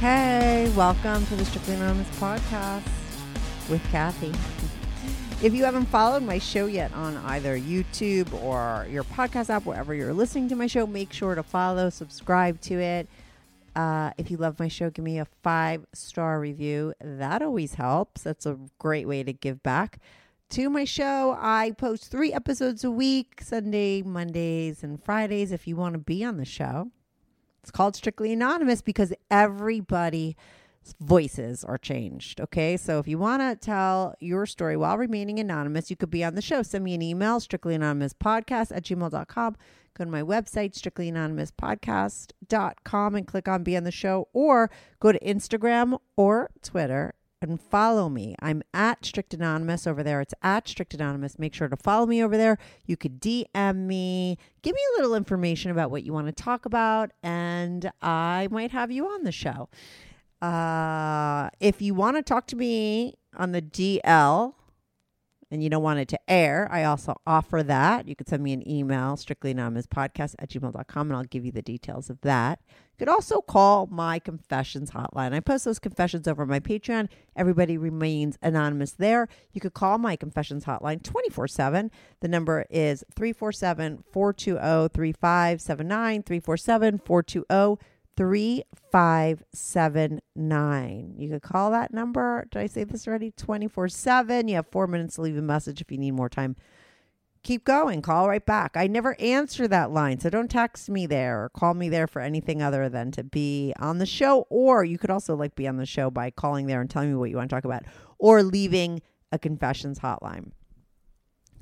[0.00, 2.88] Hey, welcome to the Strictly Anonymous podcast
[3.68, 4.32] with Kathy.
[5.44, 9.92] If you haven't followed my show yet on either YouTube or your podcast app, wherever
[9.92, 13.10] you're listening to my show, make sure to follow, subscribe to it.
[13.76, 16.94] Uh, if you love my show, give me a five star review.
[17.02, 18.22] That always helps.
[18.22, 19.98] That's a great way to give back
[20.48, 21.36] to my show.
[21.38, 25.52] I post three episodes a week Sunday, Mondays, and Fridays.
[25.52, 26.90] If you want to be on the show,
[27.62, 30.34] it's called Strictly Anonymous because everybody's
[31.00, 32.40] voices are changed.
[32.40, 32.76] Okay.
[32.76, 36.34] So if you want to tell your story while remaining anonymous, you could be on
[36.34, 36.62] the show.
[36.62, 39.56] Send me an email, strictlyanonymouspodcast at gmail.com.
[39.94, 45.18] Go to my website, strictlyanonymouspodcast.com, and click on Be on the Show, or go to
[45.18, 48.34] Instagram or Twitter and follow me.
[48.40, 50.20] I'm at Strict Anonymous over there.
[50.20, 51.38] It's at Strict Anonymous.
[51.38, 52.58] Make sure to follow me over there.
[52.84, 56.66] You could DM me, give me a little information about what you want to talk
[56.66, 59.68] about, and I might have you on the show.
[60.42, 64.54] Uh, if you want to talk to me on the DL
[65.50, 68.06] and you don't want it to air, I also offer that.
[68.06, 71.52] You could send me an email, strictly anonymous podcast at gmail.com, and I'll give you
[71.52, 72.60] the details of that.
[72.68, 75.32] You could also call my confessions hotline.
[75.32, 77.08] I post those confessions over my Patreon.
[77.34, 79.28] Everybody remains anonymous there.
[79.52, 81.90] You could call my confessions hotline 24 7.
[82.20, 87.78] The number is 347 420 3579, 347 420
[88.20, 91.14] 3579.
[91.16, 92.46] You could call that number.
[92.50, 93.30] Did I say this already?
[93.30, 94.46] 24 7.
[94.46, 96.54] You have four minutes to leave a message if you need more time.
[97.42, 98.02] Keep going.
[98.02, 98.76] Call right back.
[98.76, 100.20] I never answer that line.
[100.20, 103.72] So don't text me there or call me there for anything other than to be
[103.78, 104.46] on the show.
[104.50, 107.14] Or you could also like be on the show by calling there and telling me
[107.14, 107.84] what you want to talk about
[108.18, 109.00] or leaving
[109.32, 110.50] a confessions hotline.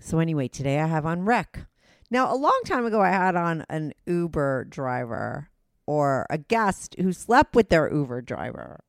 [0.01, 1.67] So anyway, today I have on Rick.
[2.11, 5.51] Now, a long time ago, I had on an Uber driver
[5.89, 8.85] or a guest who slept with their Uber driver.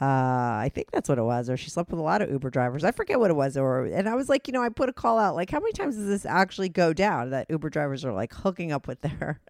[0.00, 2.50] Uh, I think that's what it was, or she slept with a lot of Uber
[2.50, 2.82] drivers.
[2.82, 4.92] I forget what it was, or and I was like, you know, I put a
[4.92, 8.12] call out, like, how many times does this actually go down that Uber drivers are
[8.12, 9.40] like hooking up with their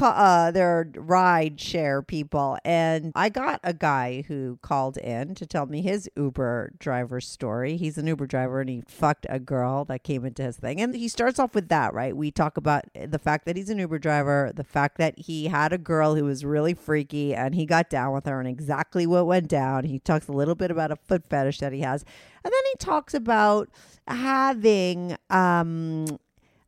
[0.00, 2.58] uh, their ride share people.
[2.64, 7.76] And I got a guy who called in to tell me his Uber driver story.
[7.76, 10.80] He's an Uber driver and he fucked a girl that came into his thing.
[10.80, 12.16] And he starts off with that, right?
[12.16, 15.72] We talk about the fact that he's an Uber driver, the fact that he had
[15.72, 19.26] a girl who was really freaky and he got down with her and exactly what
[19.26, 19.84] went down.
[19.84, 22.04] He talks a little bit about a foot fetish that he has.
[22.44, 23.70] And then he talks about
[24.06, 26.04] having um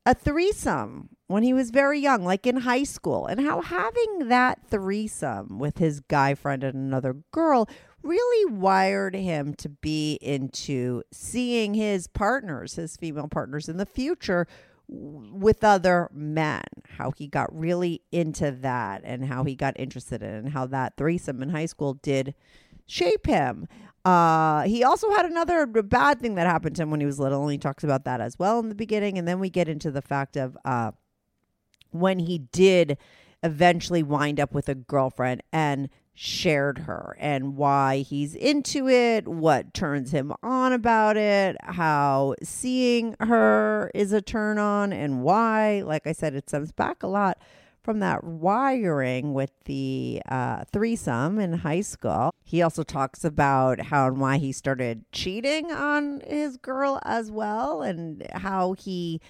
[0.06, 4.61] a threesome when he was very young, like in high school, and how having that
[4.71, 7.69] threesome with his guy friend and another girl
[8.03, 14.47] really wired him to be into seeing his partners, his female partners in the future
[14.89, 16.62] with other men,
[16.97, 20.97] how he got really into that and how he got interested in and how that
[20.97, 22.33] threesome in high school did
[22.86, 23.69] shape him.
[24.04, 27.42] Uh, he also had another bad thing that happened to him when he was little,
[27.42, 29.19] and he talks about that as well in the beginning.
[29.19, 30.92] And then we get into the fact of uh,
[31.91, 32.98] when he did
[33.42, 39.74] eventually wind up with a girlfriend and shared her and why he's into it, what
[39.74, 45.82] turns him on about it, how seeing her is a turn on, and why.
[45.82, 47.39] Like I said, it stems back a lot
[47.86, 52.34] from that wiring with the uh, threesome in high school.
[52.42, 57.83] He also talks about how and why he started cheating on his girl as well,
[57.83, 59.21] and how he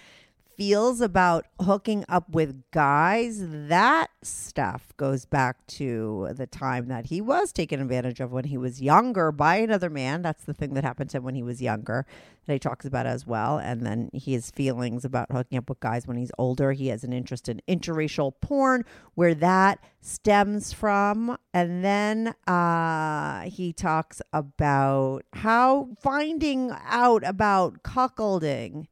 [0.57, 7.21] feels about hooking up with guys, that stuff goes back to the time that he
[7.21, 10.23] was taken advantage of when he was younger by another man.
[10.23, 12.07] That's the thing that happened to him when he was younger
[12.47, 13.59] that he talks about as well.
[13.59, 16.73] And then his feelings about hooking up with guys when he's older.
[16.73, 21.37] He has an interest in interracial porn, where that stems from.
[21.53, 28.87] And then uh, he talks about how finding out about cuckolding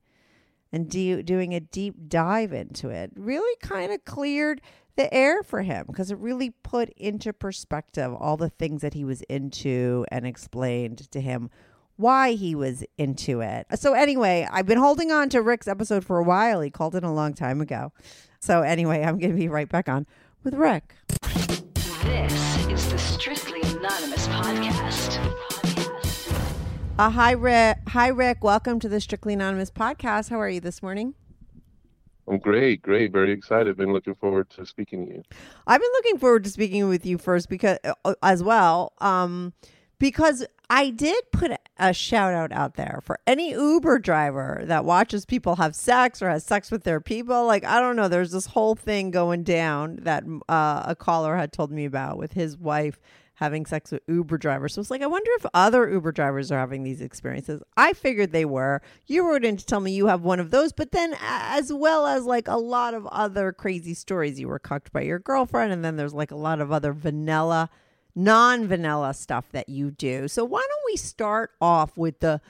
[0.74, 4.60] and do, doing a deep dive into it really kind of cleared
[4.96, 9.04] the air for him because it really put into perspective all the things that he
[9.04, 11.48] was into and explained to him
[11.96, 13.66] why he was into it.
[13.76, 16.60] So, anyway, I've been holding on to Rick's episode for a while.
[16.60, 17.92] He called it a long time ago.
[18.40, 20.04] So, anyway, I'm going to be right back on
[20.42, 20.94] with Rick.
[22.02, 24.83] This is the Strictly Anonymous podcast.
[26.96, 27.78] Uh, hi, Rick.
[27.88, 28.44] Hi, Rick.
[28.44, 30.30] Welcome to the Strictly Anonymous podcast.
[30.30, 31.14] How are you this morning?
[32.28, 33.76] I'm great, great, very excited.
[33.76, 35.22] Been looking forward to speaking to you.
[35.66, 39.54] I've been looking forward to speaking with you first because, uh, as well, um,
[39.98, 44.84] because I did put a, a shout out out there for any Uber driver that
[44.84, 47.44] watches people have sex or has sex with their people.
[47.44, 51.52] Like I don't know, there's this whole thing going down that uh, a caller had
[51.52, 53.00] told me about with his wife
[53.34, 54.74] having sex with Uber drivers.
[54.74, 57.62] So it's like, I wonder if other Uber drivers are having these experiences.
[57.76, 58.80] I figured they were.
[59.06, 62.06] You wrote in to tell me you have one of those, but then as well
[62.06, 65.84] as like a lot of other crazy stories, you were cucked by your girlfriend, and
[65.84, 67.70] then there's like a lot of other vanilla,
[68.14, 70.28] non vanilla stuff that you do.
[70.28, 72.40] So why don't we start off with the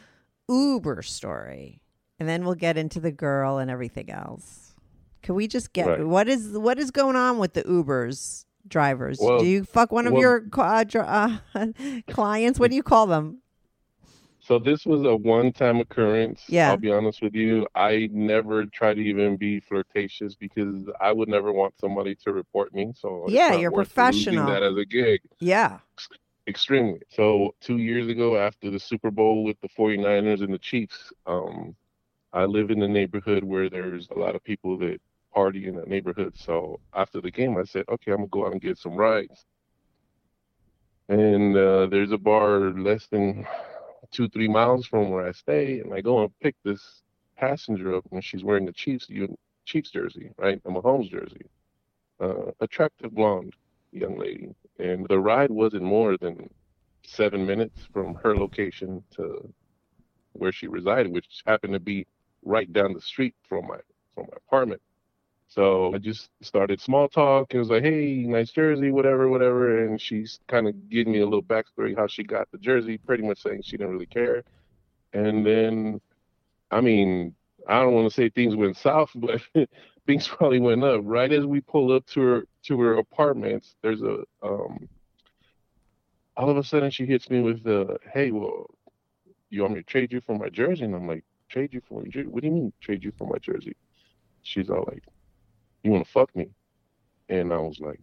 [0.49, 1.81] Uber story?
[2.21, 4.75] And then we'll get into the girl and everything else.
[5.23, 6.07] Can we just get Right.
[6.07, 9.19] what is what is going on with the Ubers drivers?
[9.21, 11.67] Well- do you fuck one of well- your uh, dr- uh,
[12.09, 12.59] clients?
[12.59, 13.39] What do you call them?
[14.41, 16.43] So this was a one-time occurrence.
[16.49, 16.69] Yeah.
[16.71, 17.67] I'll be honest with you.
[17.75, 22.75] I never try to even be flirtatious because I would never want somebody to report
[22.75, 22.93] me.
[22.95, 24.47] So Yeah, you're professional.
[24.47, 25.79] That as a gig, Yeah.
[26.47, 27.01] extremely.
[27.09, 31.75] So two years ago, after the Super Bowl with the 49ers and the Chiefs, um,
[32.35, 35.01] I live in a neighborhood where there's a lot of people that
[35.35, 36.35] party in the neighborhood.
[36.37, 39.45] So after the game, I said, okay, I'm gonna go out and get some rides.
[41.09, 43.47] And uh, there's a bar less than
[44.11, 47.03] two, three miles from where I stay, and I go and pick this
[47.37, 49.09] passenger up, and she's wearing a Chiefs
[49.67, 50.61] Chiefs jersey, right?
[50.65, 51.47] A Mahomes jersey.
[52.21, 53.55] Uh, attractive blonde
[53.93, 56.49] young lady, and the ride wasn't more than
[57.05, 59.53] seven minutes from her location to
[60.33, 62.07] where she resided, which happened to be
[62.45, 63.79] right down the street from my
[64.15, 64.81] from my apartment.
[65.49, 67.55] So I just started small talk.
[67.55, 69.87] It was like, hey, nice jersey, whatever, whatever.
[69.87, 73.23] And she's kind of giving me a little backstory how she got the jersey, pretty
[73.23, 74.43] much saying she didn't really care.
[75.13, 76.01] And then,
[76.71, 77.35] I mean,
[77.69, 79.41] I don't want to say things went south, but
[80.07, 81.03] things probably went up.
[81.05, 84.89] Right as we pull up to her to her apartments, there's a um
[86.37, 88.67] all of a sudden she hits me with the hey, well,
[89.51, 90.85] you want me to trade you for my jersey?
[90.85, 92.27] And I'm like, trade you for my jersey?
[92.27, 93.77] What do you mean trade you for my jersey?
[94.43, 95.05] She's all like,
[95.85, 96.49] you want to fuck me?
[97.29, 98.01] And I was like,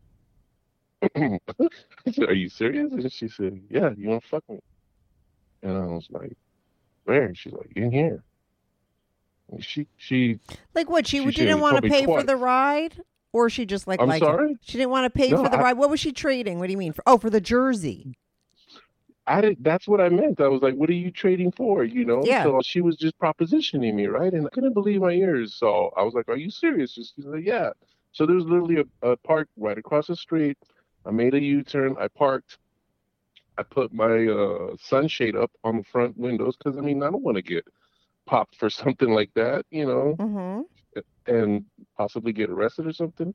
[1.15, 1.39] I
[2.11, 2.91] said, are you serious?
[2.91, 4.59] And she said, yeah, you want to fuck me?
[5.63, 6.37] And I was like,
[7.05, 7.23] where?
[7.25, 8.23] And she's like, in here.
[9.51, 10.39] And she she
[10.73, 11.05] Like what?
[11.07, 13.01] She, She didn't want to pay for the ride,
[13.33, 14.19] or she just like I'm it?
[14.19, 14.57] sorry?
[14.61, 15.77] She didn't want to pay No, for the I- ride.
[15.77, 16.59] What was she trading?
[16.59, 16.93] What do you mean?
[16.93, 18.13] For oh, for the jersey.
[19.27, 19.63] I did.
[19.63, 20.39] That's what I meant.
[20.41, 22.23] I was like, "What are you trading for?" You know.
[22.25, 22.43] Yeah.
[22.43, 24.33] So she was just propositioning me, right?
[24.33, 25.55] And I couldn't believe my ears.
[25.55, 27.71] So I was like, "Are you serious?" She's like, "Yeah."
[28.11, 30.57] So there was literally a, a park right across the street.
[31.05, 31.95] I made a U-turn.
[31.99, 32.57] I parked.
[33.57, 37.23] I put my uh, sunshade up on the front windows because I mean I don't
[37.23, 37.65] want to get
[38.25, 40.61] popped for something like that, you know, Mm-hmm.
[41.27, 41.65] and
[41.97, 43.33] possibly get arrested or something.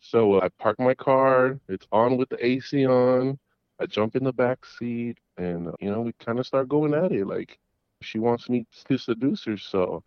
[0.00, 1.58] So uh, I park my car.
[1.68, 3.38] It's on with the AC on.
[3.80, 7.12] I jump in the back seat, and you know we kind of start going at
[7.12, 7.26] it.
[7.26, 7.58] Like
[8.02, 10.04] she wants me to seduce her, so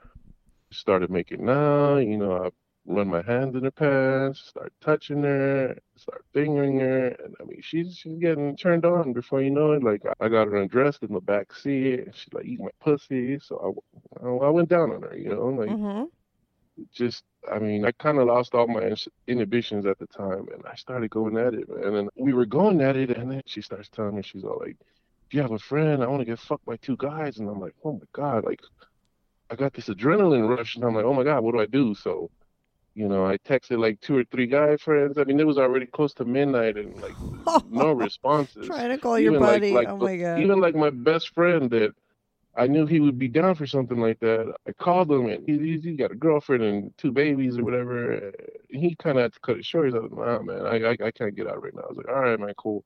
[0.72, 1.98] I started making nah.
[1.98, 2.50] You know, I
[2.86, 7.62] run my hands in her pants, start touching her, start fingering her, and I mean
[7.62, 9.84] she's she's getting turned on before you know it.
[9.84, 13.39] Like I got her undressed in the back seat, and she's like eating my pussy.
[13.39, 13.84] So
[14.22, 16.06] I I went down on her, you know, like Mm-hmm.
[16.94, 18.96] Just I mean, I kind of lost all my
[19.27, 21.96] inhibitions at the time, and I started going at it, man.
[21.96, 24.77] And we were going at it, and then she starts telling me, she's all like,
[25.30, 26.01] "Do you have a friend?
[26.03, 28.62] I want to get fucked by two guys." And I'm like, "Oh my god!" Like,
[29.50, 31.94] I got this adrenaline rush, and I'm like, "Oh my god, what do I do?"
[31.96, 32.30] So,
[32.96, 35.18] you know, I texted like two or three guy friends.
[35.18, 37.18] I mean, it was already close to midnight, and like
[37.70, 38.68] no responses.
[38.68, 39.72] Trying to call your Even like- buddy.
[39.74, 40.39] like oh my god.
[40.39, 41.94] Even like my best friend that
[42.56, 44.54] I knew he would be down for something like that.
[44.68, 48.32] I called him, and he, he's he got a girlfriend and two babies or whatever.
[48.70, 49.86] He kind of had to cut it short.
[49.86, 52.10] He's like, "Nah, man, I, I I can't get out right now." I was like,
[52.10, 52.84] "All right, man, cool.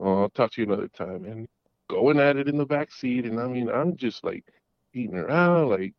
[0.00, 1.48] I'll talk to you another time." And
[1.88, 4.44] going at it in the back seat, and I mean, I'm just like
[4.92, 5.94] eating her out, like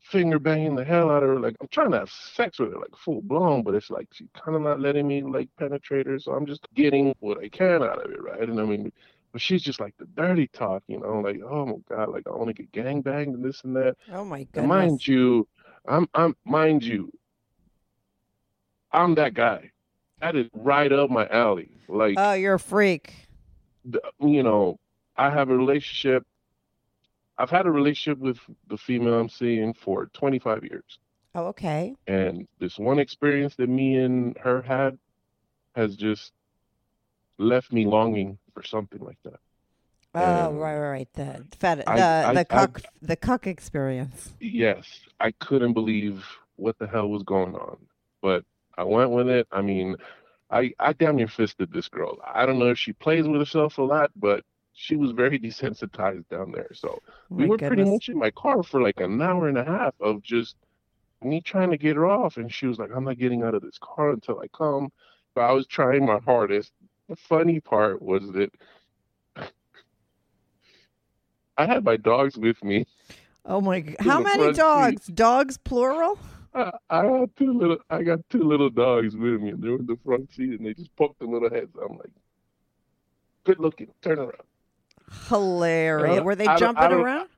[0.00, 1.40] finger banging the hell out of her.
[1.40, 4.28] Like I'm trying to have sex with her, like full blown, but it's like she's
[4.34, 6.18] kind of not letting me like penetrate her.
[6.18, 8.48] So I'm just getting what I can out of it, right?
[8.48, 8.90] And I mean,
[9.32, 12.30] but she's just like the dirty talk, you know, like oh my god, like I
[12.30, 13.96] want to get gang banged and this and that.
[14.12, 14.66] Oh my God.
[14.66, 15.46] mind you,
[15.86, 17.10] I'm I'm mind you,
[18.92, 19.70] I'm that guy.
[20.20, 21.70] That is right up my alley.
[21.88, 23.14] Like Oh, you're a freak.
[24.20, 24.78] you know,
[25.16, 26.26] I have a relationship.
[27.36, 30.98] I've had a relationship with the female I'm seeing for 25 years.
[31.36, 31.94] Oh, okay.
[32.08, 34.98] And this one experience that me and her had
[35.76, 36.32] has just
[37.38, 37.90] left me oh.
[37.90, 39.40] longing for something like that.
[40.14, 41.12] Oh, And right, right, right.
[41.14, 44.34] The fed, the I- the I- cuck the cuck experience.
[44.40, 46.24] Yes, I couldn't believe
[46.56, 47.78] what the hell was going on,
[48.22, 48.44] but
[48.76, 49.46] I went with it.
[49.52, 49.96] I mean,
[50.50, 52.18] I I damn near fisted this girl.
[52.24, 56.28] I don't know if she plays with herself a lot, but she was very desensitized
[56.28, 56.70] down there.
[56.72, 59.64] So we My were pretty much in my car for like an hour and a
[59.64, 60.56] half of just
[61.22, 63.62] me trying to get her off, and she was like, "I'm not getting out of
[63.62, 64.90] this car until I come."
[65.34, 66.72] But I was trying my hardest.
[67.08, 68.50] The funny part was that
[71.56, 72.86] I had my dogs with me.
[73.44, 73.80] Oh my!
[73.80, 74.60] g- How many front seat.
[74.62, 75.06] dogs?
[75.06, 76.18] Dogs plural?
[76.54, 77.78] I, I had two little.
[77.90, 80.66] I got two little dogs with me, and they were in the front seat, and
[80.66, 81.74] they just poked their little heads.
[81.82, 82.12] I'm like,
[83.44, 84.32] "Good looking, turn around."
[85.28, 86.20] Hilarious.
[86.20, 87.28] Uh, Were they I jumping I around?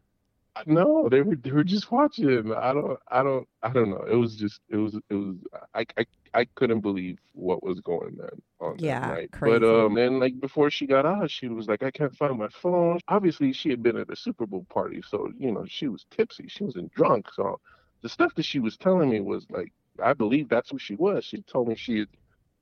[0.66, 2.52] No, they were they were just watching.
[2.54, 4.04] I don't I don't I don't know.
[4.10, 5.36] It was just it was it was
[5.74, 9.30] I I, I couldn't believe what was going on on that Yeah, night.
[9.32, 9.62] crazy.
[9.62, 12.48] But um then like before she got out, she was like, I can't find my
[12.48, 12.98] phone.
[13.08, 16.46] Obviously she had been at a Super Bowl party, so you know, she was tipsy.
[16.48, 17.26] She wasn't drunk.
[17.32, 17.58] So
[18.02, 21.24] the stuff that she was telling me was like I believe that's who she was.
[21.24, 22.08] She told me she had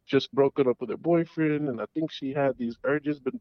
[0.06, 3.34] just broken up with her boyfriend and I think she had these urges but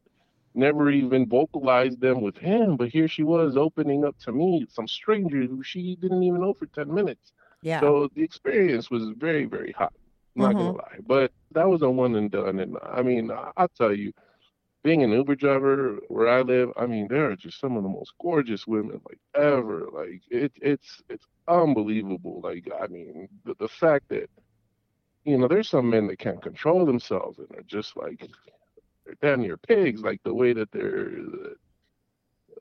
[0.54, 4.88] never even vocalized them with him, but here she was opening up to me, some
[4.88, 7.32] stranger who she didn't even know for 10 minutes.
[7.62, 7.80] Yeah.
[7.80, 9.94] So the experience was very, very hot.
[10.36, 10.78] I'm not gonna mm-hmm.
[10.78, 11.00] lie.
[11.06, 12.60] But that was a one and done.
[12.60, 14.14] And I mean, I- I'll tell you,
[14.84, 17.90] being an Uber driver where I live, I mean, there are just some of the
[17.90, 19.88] most gorgeous women like ever.
[19.92, 22.42] Like it, it's it's unbelievable.
[22.44, 24.30] Like I mean, the, the fact that
[25.26, 28.30] you know, there's some men that can't control themselves and are just like
[29.08, 31.10] they're damn near pigs, like the way that they're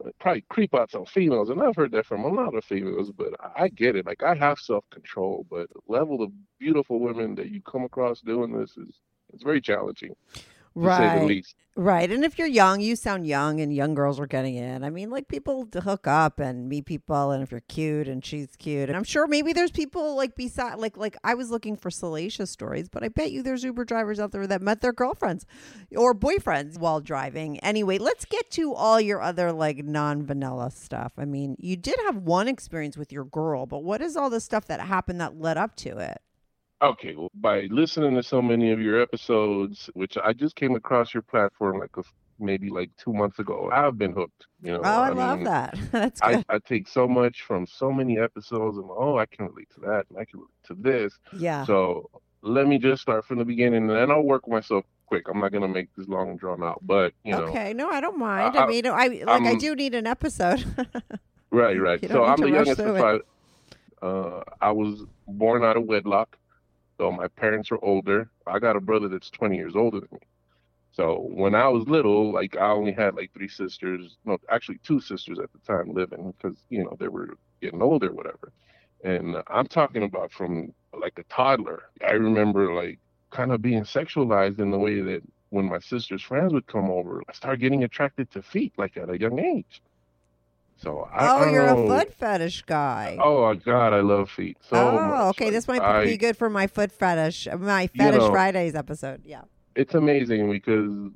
[0.05, 1.51] uh, probably creep outs on females.
[1.51, 4.07] And I've heard that from a lot of females, but I, I get it.
[4.07, 8.21] Like I have self control, but the level of beautiful women that you come across
[8.21, 9.01] doing this is
[9.33, 10.15] it's very challenging,
[10.77, 11.45] right.
[11.79, 12.11] Right.
[12.11, 14.83] And if you're young, you sound young and young girls are getting in.
[14.83, 18.25] I mean, like people to hook up and meet people and if you're cute and
[18.25, 18.89] she's cute.
[18.89, 22.51] And I'm sure maybe there's people like beside like like I was looking for salacious
[22.51, 25.45] stories, but I bet you there's Uber drivers out there that met their girlfriends
[25.95, 27.59] or boyfriends while driving.
[27.61, 31.13] Anyway, let's get to all your other like non-vanilla stuff.
[31.19, 34.41] I mean, you did have one experience with your girl, but what is all the
[34.41, 36.23] stuff that happened that led up to it?
[36.83, 41.15] Okay, well, by listening to so many of your episodes, which I just came across
[41.15, 42.03] your platform like a,
[42.39, 44.47] maybe like two months ago, I've been hooked.
[44.63, 45.79] You know, Oh, I, love mean, that.
[45.93, 46.45] That's good.
[46.51, 49.81] I, I take so much from so many episodes, and oh, I can relate to
[49.81, 51.19] that, and I can relate to this.
[51.39, 51.65] yeah.
[51.65, 52.11] So
[52.43, 55.29] let me just start from the beginning, and I'll work myself quick.
[55.31, 58.03] I'm not gonna make this long and drawn out, but you know, okay, no, I
[58.03, 58.55] don't mind.
[58.57, 60.63] I- I, mean, I like I I'm- do need an episode.
[61.51, 62.07] right, right.
[62.07, 63.21] So I'm the youngest of five.
[64.03, 66.37] Uh, I was born out of wedlock,
[66.99, 68.31] so my parents are older.
[68.47, 70.19] I got a brother that's 20 years older than me.
[70.93, 74.99] So when I was little, like I only had like three sisters, no, actually two
[75.01, 78.51] sisters at the time living because you know they were getting older, whatever.
[79.05, 81.83] And I'm talking about from like a toddler.
[82.07, 82.99] I remember like
[83.31, 87.23] kind of being sexualized in the way that when my sister's friends would come over,
[87.29, 89.83] I started getting attracted to feet like at a young age.
[90.79, 93.17] So I, oh, I you're a foot fetish guy.
[93.21, 95.21] Oh God, I love feet so oh, much.
[95.31, 95.45] okay.
[95.47, 98.75] Like, This might I- be good for my foot fetish, my You fetish know- Fridays
[98.75, 99.23] episode.
[99.25, 99.43] Yeah.
[99.75, 101.11] It's amazing because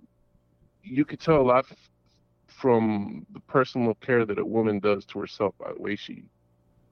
[0.82, 1.66] you could tell a lot
[2.46, 6.24] from the personal care that a woman does to herself by the way she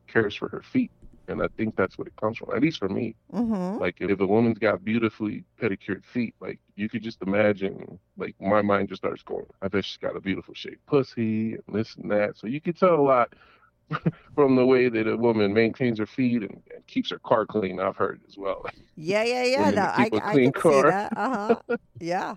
[0.06, 0.90] cares for her feet,
[1.28, 2.50] and I think that's what it comes from.
[2.54, 3.78] At least for me, Mm-hmm.
[3.78, 8.62] like if a woman's got beautifully pedicured feet, like you could just imagine, like my
[8.62, 9.46] mind just starts going.
[9.62, 12.36] I bet she's got a beautiful shaped pussy and this and that.
[12.38, 13.34] So you can tell a lot
[14.34, 17.80] from the way that a woman maintains her feet and, and keeps her car clean.
[17.80, 18.64] I've heard as well.
[18.96, 19.70] Yeah, yeah, yeah.
[19.70, 20.82] No, I, I clean see car.
[20.82, 21.12] that.
[21.16, 21.30] Uh
[21.68, 21.76] huh.
[22.00, 22.36] yeah.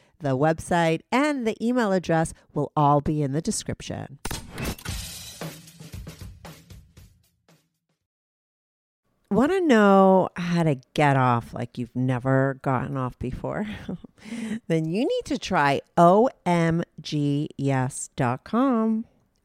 [0.21, 4.19] the website, and the email address will all be in the description.
[9.31, 13.65] Want to know how to get off like you've never gotten off before?
[14.67, 16.65] then you need to try omgyes.com.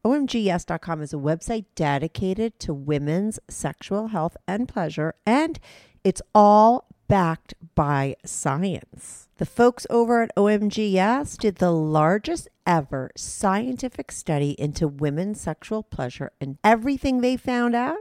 [0.05, 5.61] OMGYes.com is a website dedicated to women's sexual health and pleasure, and
[6.03, 9.29] it's all backed by science.
[9.39, 16.33] The folks over at OMGYes did the largest ever scientific study into women's sexual pleasure,
[16.41, 17.99] and everything they found out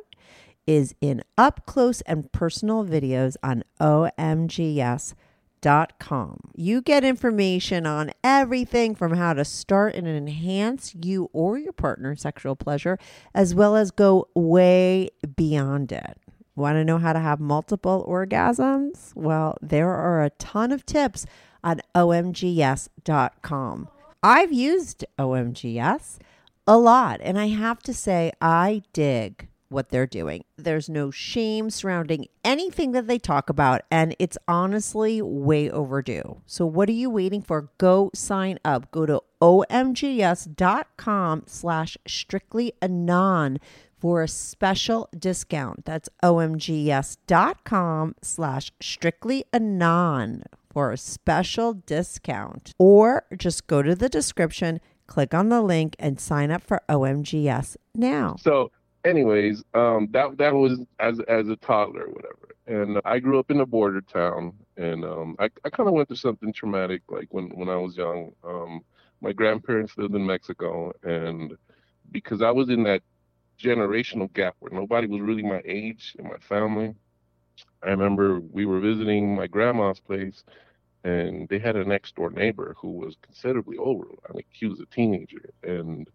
[0.65, 5.15] is in up close and personal videos on OMGYes.com.
[6.55, 12.21] You get information on everything from how to start and enhance you or your partner's
[12.21, 12.97] sexual pleasure,
[13.33, 16.17] as well as go way beyond it.
[16.55, 19.13] Want to know how to have multiple orgasms?
[19.15, 21.25] Well, there are a ton of tips
[21.63, 23.89] on omgyes.com.
[24.23, 26.17] I've used OMGYes
[26.65, 30.43] a lot, and I have to say, I dig what they're doing.
[30.57, 36.41] There's no shame surrounding anything that they talk about, and it's honestly way overdue.
[36.45, 37.69] So what are you waiting for?
[37.77, 38.89] Go sign up.
[38.91, 43.59] Go to omgyes.com slash strictly anon
[43.97, 45.85] for a special discount.
[45.85, 52.73] That's omgyes.com slash strictly anon for a special discount.
[52.77, 57.77] Or just go to the description, click on the link, and sign up for OMGYes
[57.95, 58.35] now.
[58.39, 58.71] So,
[59.05, 62.49] anyways, um, that that was as as a toddler, whatever.
[62.67, 66.09] And I grew up in a border town, and um, I I kind of went
[66.09, 68.33] through something traumatic, like when when I was young.
[68.43, 68.81] Um,
[69.21, 71.53] my grandparents lived in Mexico, and
[72.11, 73.01] because I was in that
[73.59, 76.95] generational gap where nobody was really my age in my family,
[77.83, 80.43] I remember we were visiting my grandma's place,
[81.03, 84.09] and they had a next door neighbor who was considerably older.
[84.29, 86.07] I mean, he was a teenager, and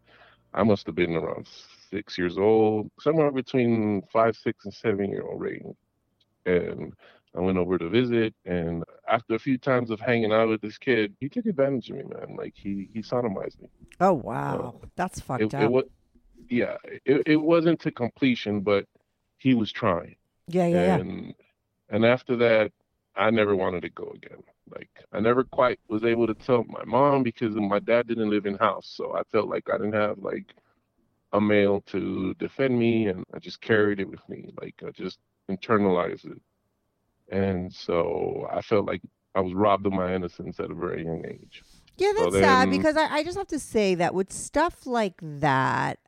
[0.55, 1.47] I must have been around
[1.91, 5.77] six years old, somewhere between five, six, and seven year old range.
[6.47, 6.95] And
[7.37, 10.79] I went over to visit, and after a few times of hanging out with this
[10.79, 12.37] kid, he took advantage of me, man.
[12.37, 13.69] Like he he sodomized me.
[14.01, 14.81] Oh, wow.
[14.97, 15.75] That's fucked It, up.
[15.75, 15.91] it
[16.51, 18.85] yeah, it, it wasn't to completion, but
[19.39, 20.17] he was trying.
[20.49, 20.97] yeah, yeah, yeah.
[20.97, 21.35] And
[21.89, 22.73] and after that,
[23.17, 24.43] I never wanted to go again.
[24.71, 28.47] Like I never quite was able to tell my mom because my dad didn't live
[28.47, 30.55] in house, so I felt like I didn't have like
[31.33, 34.53] a male to defend me, and I just carried it with me.
[34.61, 35.19] Like I just
[35.51, 36.41] internalized it,
[37.31, 39.03] and so I felt like
[39.35, 41.63] I was robbed of my innocence at a very young age.
[41.99, 45.17] Yeah, So that's sad because I, I just have to say that with stuff like
[45.21, 45.99] that,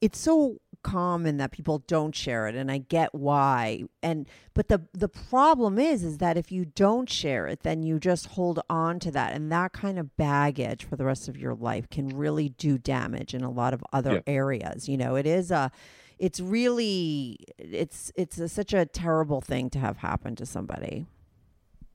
[0.00, 3.84] it's so common that people don't share it and I get why.
[4.02, 7.98] And but the the problem is is that if you don't share it, then you
[7.98, 11.54] just hold on to that and that kind of baggage for the rest of your
[11.54, 14.20] life can really do damage in a lot of other Yeah.
[14.28, 14.88] areas.
[14.88, 15.72] You know, it is a
[16.18, 21.06] it's really it's it's a, such a terrible thing to have happen to somebody.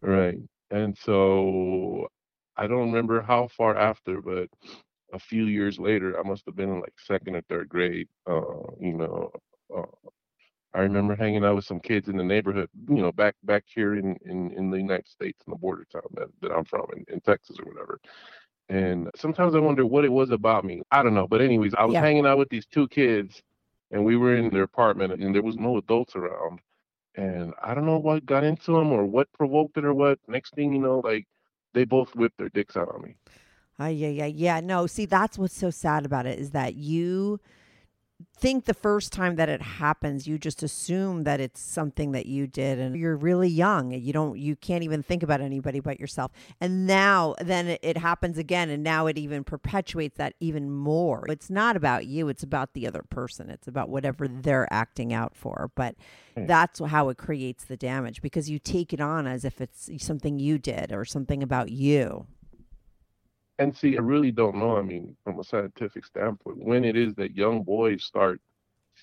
[0.01, 0.39] Right.
[0.69, 2.07] And so
[2.57, 4.49] I don't remember how far after, but
[5.13, 8.08] a few years later, I must have been in like second or third grade.
[8.28, 9.32] Uh, you know,
[9.76, 9.84] uh,
[10.74, 13.95] I remember hanging out with some kids in the neighborhood, you know, back back here
[13.95, 17.06] in in, in the United States, in the border town that, that I'm from, in,
[17.13, 18.00] in Texas or whatever.
[18.69, 20.82] And sometimes I wonder what it was about me.
[20.91, 21.28] I don't know.
[21.28, 22.02] But anyways, I was Yeah.
[22.02, 23.41] hanging out with these two kids,
[23.91, 26.60] and we were in their apartment, and there was no adults around
[27.15, 30.19] and I don't know what got into them or what provoked it or what.
[30.28, 31.28] Next thing you know, like
[31.74, 33.15] they both whipped their dicks out on me.
[33.79, 34.60] Ah, yeah, yeah, yeah.
[34.60, 37.39] No, see, that's what's so sad about it is that you
[38.38, 42.47] think the first time that it happens, you just assume that it's something that you
[42.47, 43.91] did and you're really young.
[43.91, 46.31] You don't you can't even think about anybody but yourself.
[46.60, 51.25] And now then it, it happens again and now it even perpetuates that even more.
[51.29, 53.49] It's not about you, it's about the other person.
[53.49, 55.71] It's about whatever they're acting out for.
[55.75, 55.95] But
[56.47, 60.39] that's how it creates the damage because you take it on as if it's something
[60.39, 62.25] you did or something about you.
[63.62, 64.78] And see, I really don't know.
[64.78, 68.41] I mean, from a scientific standpoint, when it is that young boys start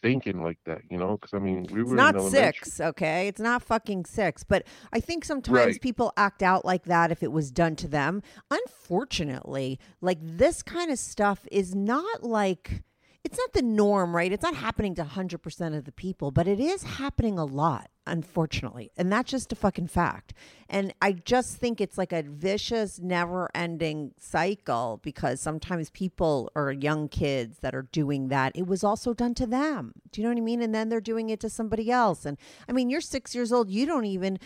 [0.02, 1.12] thinking like that, you know?
[1.16, 2.52] Because I mean, we It's were not in elementary.
[2.64, 3.28] six, okay?
[3.28, 4.42] It's not fucking six.
[4.42, 5.80] But I think sometimes Right.
[5.80, 8.22] people act out like that if it was done to them.
[8.50, 12.82] Unfortunately, like this kind of stuff is not like
[13.28, 14.32] it's not the norm, right?
[14.32, 18.90] It's not happening to 100% of the people, but it is happening a lot, unfortunately.
[18.96, 20.32] And that's just a fucking fact.
[20.66, 26.72] And I just think it's like a vicious, never ending cycle because sometimes people or
[26.72, 29.92] young kids that are doing that, it was also done to them.
[30.10, 30.62] Do you know what I mean?
[30.62, 32.24] And then they're doing it to somebody else.
[32.24, 34.38] And I mean, you're six years old, you don't even,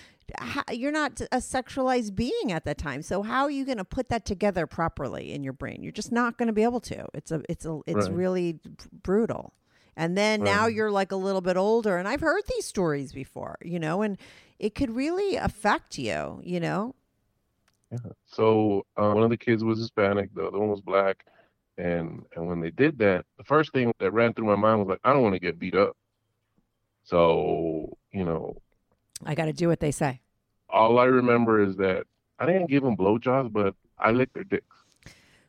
[0.73, 3.03] you're not a sexualized being at that time.
[3.03, 5.83] So how are you going to put that together properly in your brain?
[5.83, 7.07] You're just not going to be able to.
[7.15, 8.17] It's a, it's a, it's Right.
[8.17, 8.61] really
[9.03, 9.53] brutal.
[9.97, 13.59] And then now you're like a little bit older, and I've heard these stories before,
[13.63, 14.17] you know, and
[14.59, 16.95] it could really affect you, you know.
[17.91, 17.99] Yeah.
[18.25, 21.27] So uh, one of the kids was Hispanic, the other one was black,
[21.77, 24.89] and and when they did that, the first thing that ran through my mind was
[24.89, 25.95] like, I don't want to get beat up.
[27.05, 28.57] So you know,
[29.27, 30.22] I got to do what they say.
[30.73, 32.05] All I remember is that
[32.39, 34.77] I didn't give them blowjobs, but I licked their dicks,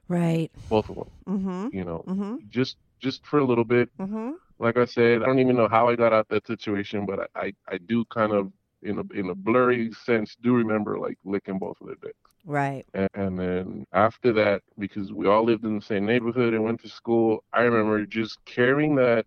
[0.08, 0.52] Right.
[0.70, 1.10] both of them.
[1.28, 1.78] Mm-hmm.
[1.78, 2.36] You know, Mm-hmm.
[2.50, 3.90] just just for a little bit.
[3.98, 4.32] Mm-hmm.
[4.60, 7.20] Like I said, I don't even know how I got out of that situation, but
[7.22, 11.18] I I, I do kind of in a in a blurry sense do remember like
[11.24, 12.18] licking both of their dicks.
[12.46, 12.86] Right.
[12.94, 16.82] And, and then after that, because we all lived in the same neighborhood and went
[16.84, 19.26] to school, I remember just carrying that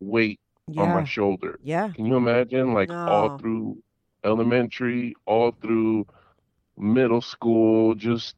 [0.00, 0.40] weight
[0.76, 1.58] on my shoulder.
[1.62, 1.90] Yeah.
[1.94, 2.74] Can you imagine?
[2.74, 3.08] Like No.
[3.08, 3.82] all through
[4.26, 6.06] elementary, all through
[6.76, 8.34] middle school, just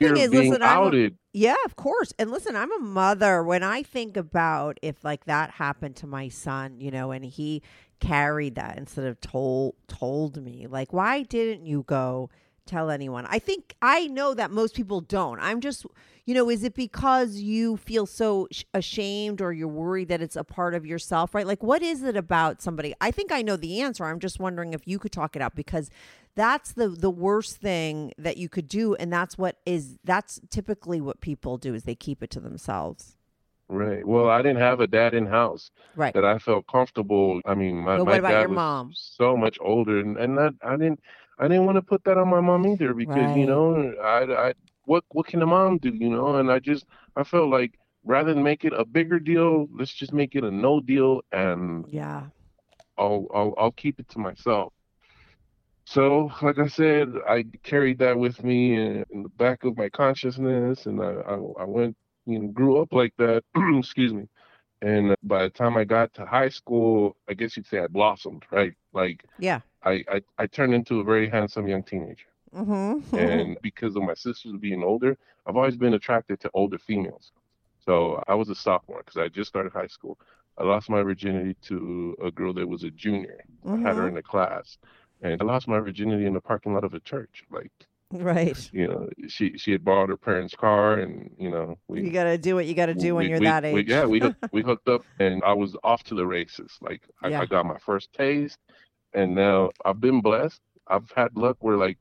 [0.00, 1.16] is, being listen, a- outed.
[1.32, 2.12] Yeah, of course.
[2.18, 3.42] And listen, I'm a mother.
[3.42, 7.62] When I think about if like that happened to my son, you know, and he
[8.00, 12.30] carried that instead of told told me, like, why didn't you go
[12.66, 13.26] tell anyone?
[13.28, 15.38] I think I know that most people don't.
[15.40, 15.86] I'm just,
[16.26, 20.36] you know, is it because you feel so sh- ashamed or you're worried that it's
[20.36, 21.46] a part of yourself, right?
[21.46, 22.94] Like, what is it about somebody?
[23.00, 24.04] I think I know the answer.
[24.04, 25.90] I'm just wondering if you could talk it out because
[26.34, 31.00] that's the the worst thing that you could do and that's what is that's typically
[31.00, 33.16] what people do is they keep it to themselves
[33.68, 34.06] Right.
[34.06, 37.40] Well, I didn't have a dad in house right that I felt comfortable.
[37.46, 38.92] I mean, my, But my dad your was mom?
[38.94, 41.00] so much older, and, and that I didn't
[41.38, 43.36] I didn't want to put that on my mom either because Right.
[43.38, 44.54] you know I I
[44.86, 46.36] what what can a mom do you know?
[46.36, 50.12] And I just I felt like rather than make it a bigger deal, let's just
[50.12, 52.28] make it a no deal, and yeah
[52.98, 54.72] I'll I'll I'll keep it to myself.
[55.86, 59.88] So, like I said, I carried that with me in, in the back of my
[59.90, 63.44] consciousness, and I, I I went you know grew up like that.
[63.78, 64.28] excuse me.
[64.82, 68.44] And by the time I got to high school, I guess you'd say I blossomed,
[68.50, 68.74] right?
[68.92, 72.26] Like yeah I I, I turned into a very handsome young teenager.
[72.54, 73.16] Mm-hmm.
[73.16, 77.32] And because of my sisters being older, I've always been attracted to older females.
[77.84, 80.18] So I was a sophomore because I just started high school.
[80.56, 83.44] I lost my virginity to a girl that was a junior.
[83.66, 84.78] I had her in the class,
[85.22, 87.44] and I lost my virginity in the parking lot of a church.
[87.50, 87.72] Like
[88.12, 92.10] right you know, she she had borrowed her parents' car, and you know we you
[92.10, 94.62] gotta do what you gotta do when you're we- that age yeah, we hooked, we
[94.62, 96.78] hooked up, and I was off to the races.
[96.80, 97.40] Like I, Yeah.
[97.40, 98.58] I got my first taste,
[99.12, 100.60] and now I've been blessed.
[100.86, 101.98] I've had luck where like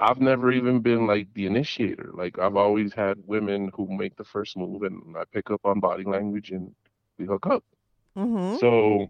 [0.00, 2.10] I've never even been like the initiator.
[2.14, 5.80] Like I've always had women who make the first move, and I pick up on
[5.80, 6.72] body language, and
[7.18, 7.64] we hook up.
[8.16, 8.56] mm-hmm.
[8.58, 9.08] So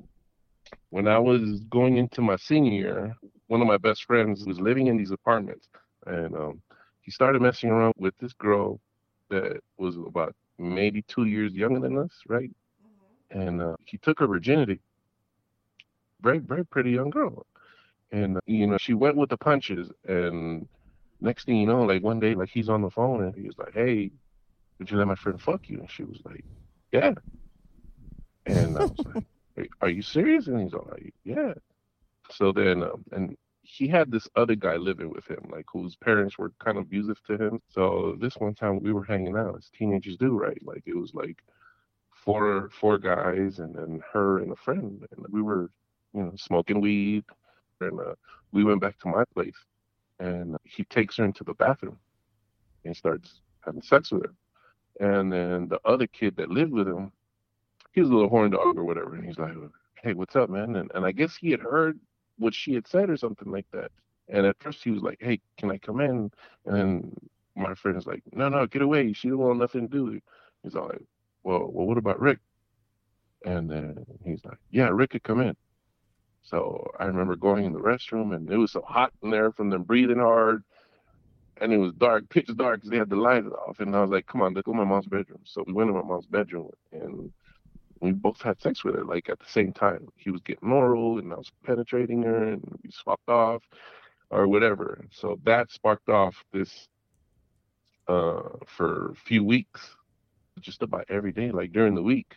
[0.90, 3.16] when I was going into my senior year,
[3.48, 5.68] one of my best friends was living in these apartments,
[6.07, 6.62] and um,
[7.03, 8.81] he started messing around with this girl
[9.31, 12.51] that was about maybe two years younger than us, right?
[13.31, 14.81] And uh, he took her virginity.
[16.22, 17.46] Very, very pretty young girl,
[18.11, 19.90] and uh, you know she went with the punches.
[20.09, 20.66] And
[21.20, 23.59] next thing you know, like one day, like he's on the phone and he was
[23.59, 24.11] like, "Hey,
[24.78, 26.44] would you let my friend fuck you?" And she was like,
[26.92, 27.14] "Yeah."
[28.46, 29.24] And I was like,
[29.59, 31.54] "Are- "Are you serious?" And he's all like, "Yeah."
[32.31, 36.38] So then, um, and he had this other guy living with him, like whose parents
[36.38, 37.61] were kind of abusive to him.
[37.68, 40.59] So this one time we were hanging out, as teenagers do, right?
[40.64, 41.38] Like it was like
[42.11, 45.70] four four guys and then her and a friend, and we were,
[46.14, 47.24] you know, smoking weed,
[47.81, 48.14] and uh,
[48.52, 49.57] we went back to my place,
[50.20, 51.98] and he takes her into the bathroom
[52.85, 54.35] and starts having sex with her.
[55.00, 57.12] And then the other kid that lived with him,
[57.92, 59.54] he was a little horn dog or whatever, and he's like,
[60.02, 61.98] "Hey, what's up, man?" And and I guess he had heard
[62.38, 63.90] what she had said or something like that.
[64.28, 66.31] And at first he was like, "Hey, can I come in?"
[66.66, 67.16] And then
[67.57, 69.12] my friend is like, "No, no, get away.
[69.12, 70.20] She don't want nothing to do." with you."
[70.62, 71.02] He's all like,
[71.44, 72.40] "Well, well, what about Rick?"
[73.44, 75.57] And then he's like, "Yeah, Rick could come in."
[76.49, 79.69] So I remember going in the restroom, and it was so hot in there from
[79.71, 80.63] them breathing hard,
[81.61, 83.81] and it was dark, pitch dark, because they had the lights off.
[83.81, 85.89] And I was like, "Come on, let's go to my mom's bedroom." So we went
[85.91, 87.31] to my mom's bedroom, and
[88.01, 90.09] we both had sex with her, like at the same time.
[90.17, 93.63] He was getting oral, and I was penetrating her, and we swapped off,
[94.31, 95.05] or whatever.
[95.11, 96.89] So that sparked off this
[98.07, 99.97] uh, for a few weeks,
[100.61, 102.37] just about every day, like during the week.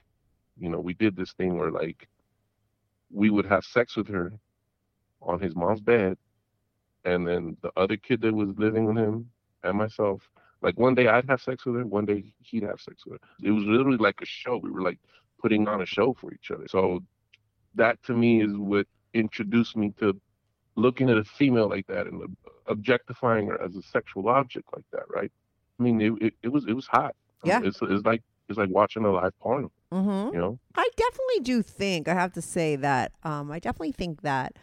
[0.60, 2.08] You know, we did this thing where like
[3.14, 4.34] we would have sex with her
[5.22, 6.18] on his mom's bed,
[7.06, 9.30] and then the other kid that was living with him
[9.64, 10.22] and myself.
[10.62, 13.28] Like one day I'd have sex with her, one day he'd have sex with her.
[13.44, 14.58] It was literally like a show.
[14.58, 15.00] We were like
[15.42, 16.68] putting on a show for each other.
[16.68, 17.04] So
[17.76, 20.20] that to me is what introduced me to
[20.76, 22.36] looking at a female like that and
[22.68, 25.32] objectifying her as a sexual object like that, right?
[25.80, 27.16] I mean, it it, it was it was hot.
[27.44, 27.62] Yeah.
[27.64, 29.72] It's it's like it's like watching a live porno.
[29.92, 30.34] Mm-hmm.
[30.34, 30.60] You know.
[30.76, 34.58] I definitely do think I have to say that um, I definitely think that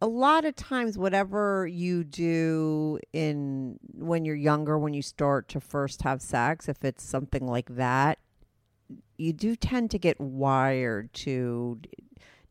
[0.00, 5.60] a lot of times whatever you do in when you're younger when you start to
[5.60, 8.18] first have sex if it's something like that
[9.16, 11.80] you do tend to get wired to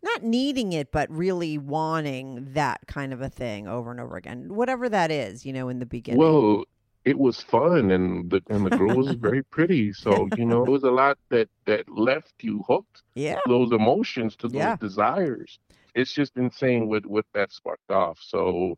[0.02, 4.54] not needing it but really wanting that kind of a thing over and over again
[4.54, 6.65] whatever that is you know in the beginning Well,
[7.06, 9.94] it was fun, and the and the girl was very pretty.
[9.94, 13.04] So you know, it was a lot that that left you hooked.
[13.15, 14.78] yeah to Those emotions, to those Yeah.
[14.80, 15.60] desires.
[15.96, 18.20] It's just insane what what that sparked off.
[18.22, 18.76] So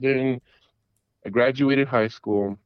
[0.00, 0.40] then
[1.26, 2.58] I graduated high school.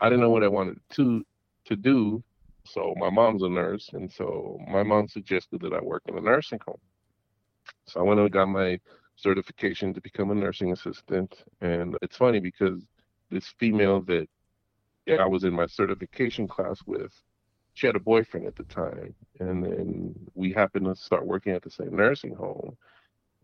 [0.00, 1.24] I didn't know what I wanted to
[1.66, 2.22] to do.
[2.66, 6.20] So my mom's a nurse, and so my mom suggested that I work in a
[6.20, 6.80] nursing home.
[7.86, 8.78] So I went and got my
[9.16, 11.44] certification to become a nursing assistant.
[11.60, 12.86] And it's funny because
[13.30, 14.28] this female that
[15.06, 17.12] yeah, I was in my certification class with,
[17.74, 19.14] she had a boyfriend at the time.
[19.38, 22.76] And then we happened to start working at the same nursing home.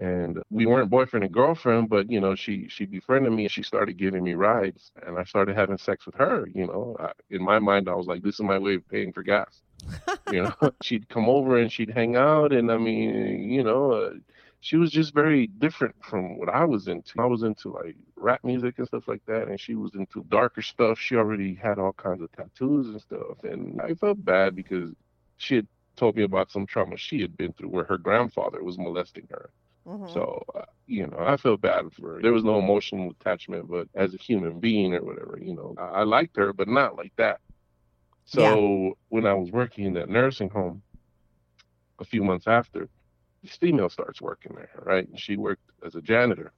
[0.01, 3.63] And we weren't boyfriend and girlfriend, but you know, she she befriended me and she
[3.63, 6.49] started giving me rides, and I started having sex with her.
[6.53, 9.13] You know, I, in my mind, I was like, this is my way of paying
[9.13, 9.61] for gas.
[10.33, 14.11] you know, she'd come over and she'd hang out, and I mean, you know, uh,
[14.63, 17.21] she was just very different from what I was into.
[17.21, 20.63] I was into like rap music and stuff like that, and she was into darker
[20.63, 20.99] stuff.
[20.99, 24.95] She already had all kinds of tattoos and stuff, and I felt bad because
[25.39, 28.79] she had told me about some trauma she had been through where her grandfather was
[28.79, 29.51] molesting her.
[29.87, 30.09] Mhm.
[30.11, 32.23] So, uh, you know, I felt bad for her.
[32.23, 36.01] There was no emotional attachment, but as a human being or whatever, you know, I,
[36.01, 37.41] I liked her, but not like that.
[38.27, 40.83] So when I was working in that nursing home,
[42.01, 42.89] a few months after,
[43.43, 45.09] this female starts working there, right?
[45.09, 46.53] And she worked as a janitor.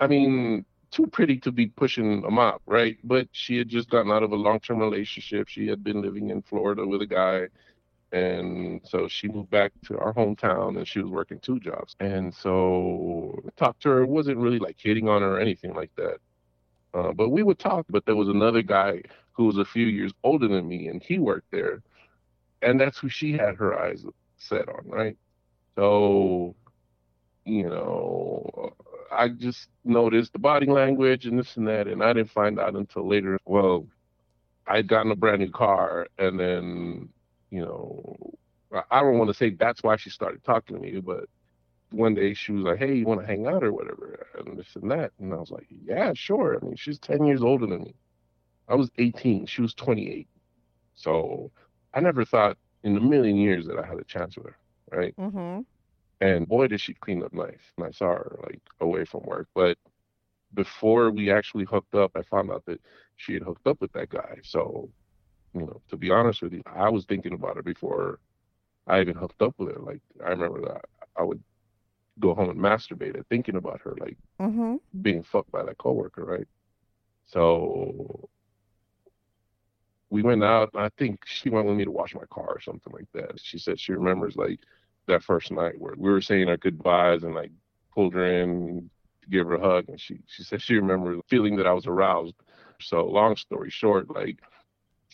[0.00, 2.98] I mean, too pretty to be pushing a mop, right?
[3.04, 5.48] But she had just gotten out of a long-term relationship.
[5.48, 7.48] She had been living in Florida with a guy,
[8.12, 11.94] and so she moved back to our hometown, and she was working two jobs.
[12.00, 14.02] And so I talked to her.
[14.02, 16.18] It wasn't really like hitting on her or anything like that.
[16.92, 17.86] Uh, but we would talk.
[17.88, 19.02] But there was another guy
[19.32, 21.82] who was a few years older than me, and he worked there,
[22.62, 24.04] and that's who she had her eyes
[24.38, 25.16] set on, right?
[25.80, 26.56] So,
[27.46, 28.74] you know,
[29.12, 32.76] I just noticed the body language and this and that, and I didn't find out
[32.76, 33.38] until later.
[33.46, 33.88] Well,
[34.66, 37.10] I'd gotten a brand new car, and then,
[37.50, 38.16] you know,
[38.90, 41.28] I- don't want to say that's why she started talking to me, but
[41.92, 44.76] one day she was like, "Hey, you want to hang out or whatever?" and this
[44.76, 47.84] and that, and I was like, "Yeah, sure." I mean, she's ten years older than
[47.84, 47.94] me.
[48.68, 49.46] I was 18.
[49.46, 50.28] She was 28.
[50.94, 51.52] So
[51.94, 54.58] I never thought in a million years that I had a chance with her,
[54.92, 55.14] right?
[55.18, 55.60] Mm-hmm.
[56.20, 57.72] And boy, did she clean up nice.
[57.76, 59.48] And I saw her like away from work.
[59.54, 59.78] But
[60.54, 62.80] before we actually hooked up, I found out that
[63.16, 64.38] she had hooked up with that guy.
[64.42, 64.90] So,
[65.54, 68.20] you know, to be honest with you, I was thinking about her before
[68.86, 69.80] I even hooked up with her.
[69.80, 70.82] Like, I remember that
[71.16, 71.42] I would
[72.20, 74.76] go home and masturbate at thinking about her, like Mm-hmm.
[75.02, 76.46] being fucked by that coworker, right?
[77.26, 78.28] So
[80.10, 80.70] we went out.
[80.74, 83.38] and I think she went with me to wash my car or something like that.
[83.40, 84.60] She said she remembers like
[85.10, 87.52] that first night where we were saying our goodbyes and like
[87.94, 88.90] pulled her in
[89.22, 91.86] to give her a hug, and she she said she remembered feeling that I was
[91.86, 92.34] aroused.
[92.80, 94.38] So long story short, like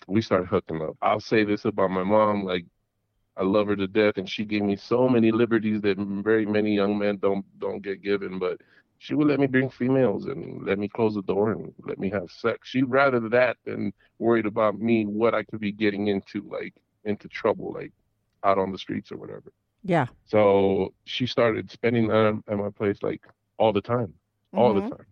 [0.07, 0.97] we started hooking up.
[1.03, 2.67] I'll say this about my mom, like
[3.37, 6.75] I love her to death, and she gave me so many liberties that very many
[6.75, 8.39] young men don't don't get given.
[8.39, 8.61] But
[8.99, 12.09] she would let me bring females and let me close the door and let me
[12.11, 12.69] have sex.
[12.69, 17.29] She'd rather that than worried about me what I could be getting into, like into
[17.29, 17.93] trouble, like
[18.43, 19.53] out on the streets or whatever.
[19.87, 20.09] Yeah.
[20.25, 23.25] So she started spending time at my place like
[23.59, 24.15] all the time,
[24.55, 24.83] all Mhm.
[24.83, 25.07] the time.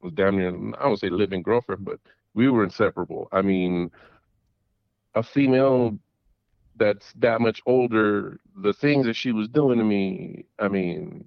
[0.00, 2.00] It was damn near, I would say living girlfriend, but
[2.34, 3.28] we were inseparable.
[3.32, 3.90] I mean,
[5.14, 5.98] a female
[6.76, 11.26] that's that much older, the things that she was doing to me, I mean,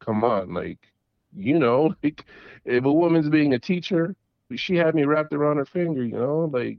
[0.00, 0.78] come on, like,
[1.34, 2.24] you know, like
[2.64, 4.16] if a woman's being a teacher,
[4.56, 6.78] she had me wrapped around her finger, you know, like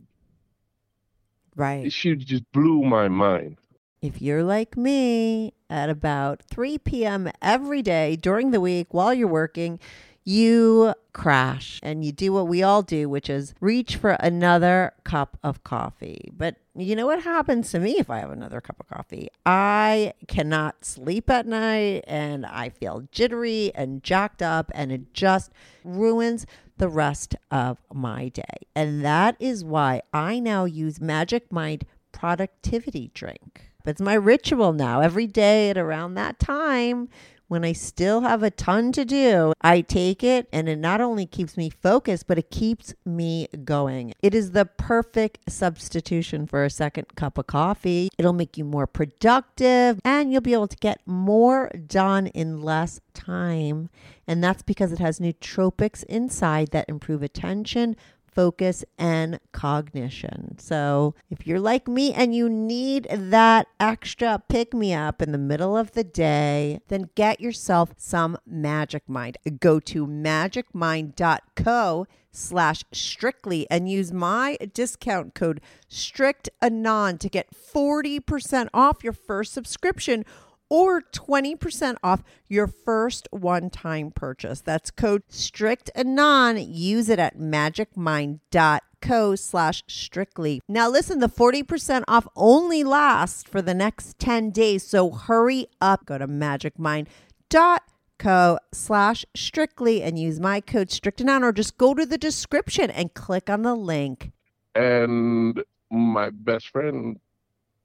[1.56, 1.90] Right.
[1.90, 3.58] she just blew my mind.
[4.06, 7.32] If you're like me, at about 3 p.m.
[7.42, 9.80] every day during the week while you're working,
[10.24, 15.40] you crash and you do what we all do, which is reach for another cup
[15.42, 16.30] of coffee.
[16.38, 19.30] But you know what happens to me if I have another cup of coffee?
[19.44, 25.52] I cannot sleep at night and I feel jittery and jacked up, and it just
[25.84, 26.46] ruins
[26.78, 28.68] the rest of my day.
[28.76, 33.72] And that is why I now use Magic Mind productivity drink.
[33.88, 35.02] It's my ritual now.
[35.02, 37.10] Every day at around that time,
[37.48, 41.28] when I still have a ton to do, I take it and it not only
[41.28, 44.14] keeps me focused, but it keeps me going.
[44.24, 48.10] It is the perfect substitution for a second cup of coffee.
[48.18, 53.00] It'll make you more productive and you'll be able to get more done in less
[53.14, 53.90] time.
[54.28, 57.96] And that's because it has nootropics inside that improve attention,
[58.36, 60.58] focus, and cognition.
[60.60, 65.38] So, if you're like me and you need that extra pick me up in the
[65.38, 69.38] middle of the day, then get yourself some Magic Mind.
[69.60, 79.04] Go to magicmind.co slash strictly and use my discount code strictanon to get 40% off
[79.04, 80.26] your first subscription
[80.70, 84.62] or 20% off your first one-time purchase.
[84.62, 86.66] That's code STRICTANON.
[86.68, 90.62] Use it at magicmind.co slash strictly.
[90.68, 96.06] Now listen, the 40% off only lasts for the next 10 days, so hurry up.
[96.06, 102.18] Go to magicmind.co slash strictly and use my code STRICTANON or just go to the
[102.18, 104.32] description and click on the link.
[104.74, 107.20] And my best friend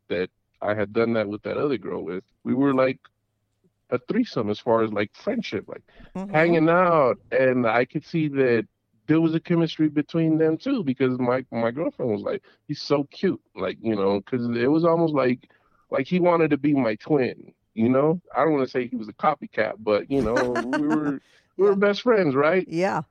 [0.09, 0.31] that
[0.63, 2.99] I had done that with that other girl with, we were like
[3.91, 5.83] a threesome as far as like friendship, like
[6.31, 7.19] hanging out.
[7.33, 8.67] And I could see that
[9.07, 13.05] there was a chemistry between them too, because my my girlfriend was like, he's so
[13.11, 15.51] cute, like you know, because it was almost like
[15.91, 17.53] like he wanted to be my twin.
[17.75, 20.87] You know, I don't want to say he was a copycat, but you know, we
[20.87, 21.21] were
[21.57, 22.67] we were best friends, right?
[22.69, 23.03] Yeah.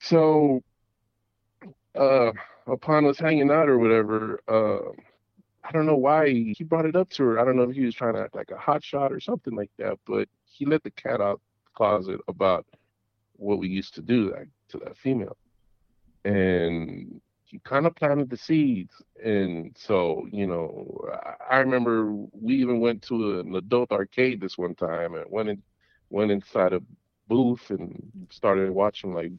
[0.00, 0.62] So,
[1.94, 2.32] uh,
[2.66, 4.92] upon us hanging out or whatever, uh,
[5.62, 7.38] I don't know why he brought it up to her.
[7.38, 9.54] I don't know if he was trying to act like a hot shot or something
[9.54, 12.66] like that, but he let the cat out the closet about
[13.36, 15.36] what we used to do that, to that female.
[16.24, 19.02] And he kind of planted the seeds.
[19.22, 24.56] And so, you know, I, I remember we even went to an adult arcade this
[24.56, 25.62] one time and went in,
[26.10, 26.80] went inside a
[27.28, 29.32] booth and started watching like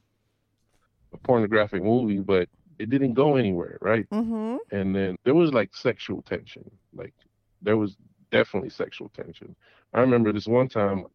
[1.14, 2.48] a pornographic movie, but
[2.82, 4.10] it didn't go anywhere, right?
[4.10, 4.58] Mm-hmm.
[4.72, 6.70] And then there was like sexual tension.
[6.94, 7.14] Like
[7.62, 7.96] there was
[8.32, 9.56] definitely sexual tension.
[9.94, 11.06] I remember this one time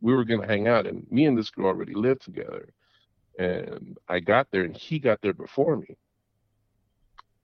[0.00, 2.72] we were gonna hang out and me and this girl already lived together.
[3.38, 5.96] And I got there and he got there before me.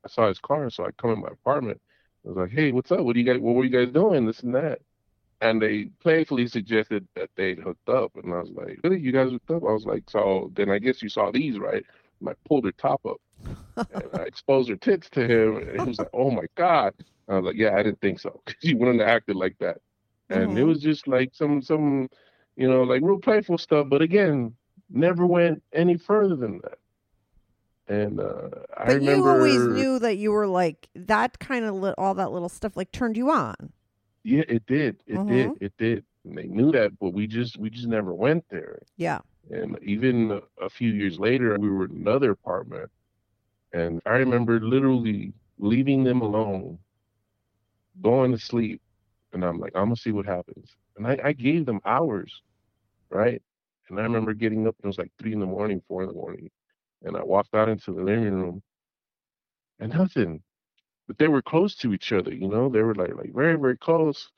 [0.05, 1.81] I saw his car, so I come in my apartment.
[2.25, 3.01] I was like, Hey, what's up?
[3.01, 4.25] What do you guys what were you guys doing?
[4.25, 4.81] This and that.
[5.42, 8.12] And they playfully suggested that they'd hooked up.
[8.16, 8.99] And I was like, Really?
[8.99, 9.62] You guys hooked up?
[9.62, 11.85] I was like, So then I guess you saw these, right?
[12.20, 13.20] And I pulled her top up
[14.14, 16.94] I exposed her tits to him, and he was like, "Oh my god!"
[17.29, 19.79] I was like, "Yeah, I didn't think so." She wouldn't have acted like that,
[20.31, 20.66] and it Mhm.
[20.66, 22.09] was just like some some,
[22.57, 23.87] you know, like real playful stuff.
[23.88, 24.55] But again,
[24.90, 26.79] never went any further than that.
[27.88, 31.94] And uh, I remember, you always knew that you were like that kind of li-
[31.96, 33.72] all that little stuff like turned you on.
[34.25, 35.29] yeah, it did, it Mhm.
[35.29, 36.05] did, it did.
[36.25, 38.81] And they knew that, but we just we just never went there.
[38.96, 39.20] Yeah.
[39.51, 42.90] And even a few years later, we were in another apartment,
[43.72, 46.79] and I remember literally leaving them alone,
[48.02, 48.81] going to sleep,
[49.33, 50.70] and I'm like, I'm gonna see what happens.
[50.96, 52.42] And I, I gave them hours,
[53.11, 53.42] right?
[53.88, 56.14] And I remember getting up, it was like three in the morning, four in the
[56.14, 56.50] morning,
[57.05, 58.62] and I walked out into the living room,
[59.81, 60.42] and nothing.
[61.09, 62.68] But they were close to each other, you know.
[62.68, 64.31] They were like like very very close,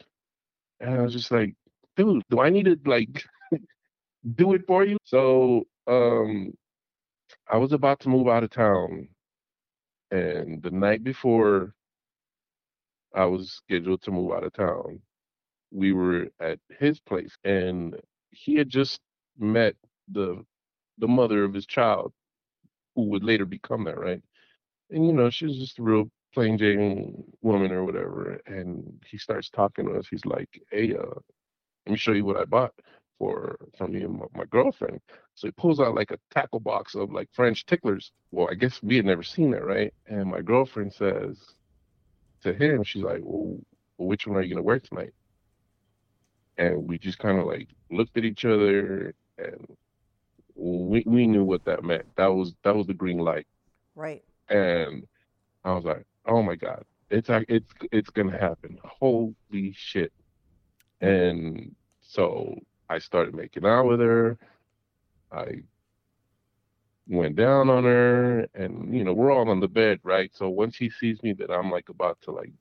[0.80, 1.54] and I was just like,
[1.96, 3.24] dude, do I need to like
[4.36, 4.98] do it for you?
[5.04, 6.52] So um,
[7.50, 9.08] I was about to move out of town,
[10.10, 11.74] and the night before
[13.14, 15.00] I was scheduled to move out of town,
[15.72, 17.96] we were at his place, and
[18.30, 19.00] he had just
[19.38, 19.76] met
[20.08, 20.44] the
[20.98, 22.12] the mother of his child,
[22.96, 24.22] who would later become that, right?
[24.90, 28.40] And you know, she was just a real plain Jane woman or whatever.
[28.46, 30.08] And he starts talking to us.
[30.08, 31.04] He's like, "Hey, uh,
[31.86, 32.74] let me show you what I bought
[33.18, 35.00] for from me and my, my girlfriend."
[35.34, 38.12] So he pulls out like a tackle box of like French ticklers.
[38.30, 39.92] Well, I guess we had never seen that, right?
[40.06, 41.38] And my girlfriend says
[42.42, 43.58] to him, she's like, "Well,
[43.96, 45.14] which one are you gonna wear tonight?"
[46.56, 49.76] And we just kind of like looked at each other, and
[50.54, 52.06] we we knew what that meant.
[52.16, 53.46] That was that was the green light.
[53.94, 54.24] Right.
[54.48, 55.06] And
[55.64, 58.78] I was like, "Oh my god, it's it's it's gonna happen!
[58.84, 60.12] Holy shit!"
[61.00, 62.58] And so
[62.88, 64.38] I started making out with her.
[65.30, 65.62] I
[67.06, 70.30] went down on her, and you know we're all on the bed, right?
[70.34, 72.52] So once he sees me that I'm like about to like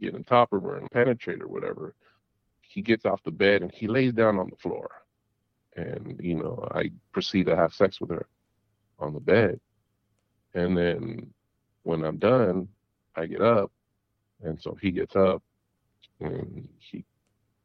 [0.00, 1.94] get on top of her and penetrate or whatever,
[2.60, 4.90] he gets off the bed and he lays down on the floor,
[5.76, 8.26] and you know I proceed to have sex with her
[8.98, 9.60] on the bed,
[10.54, 11.32] and then
[11.82, 12.68] when I'm done,
[13.14, 13.70] I get up,
[14.42, 15.42] and so he gets up,
[16.20, 17.04] and he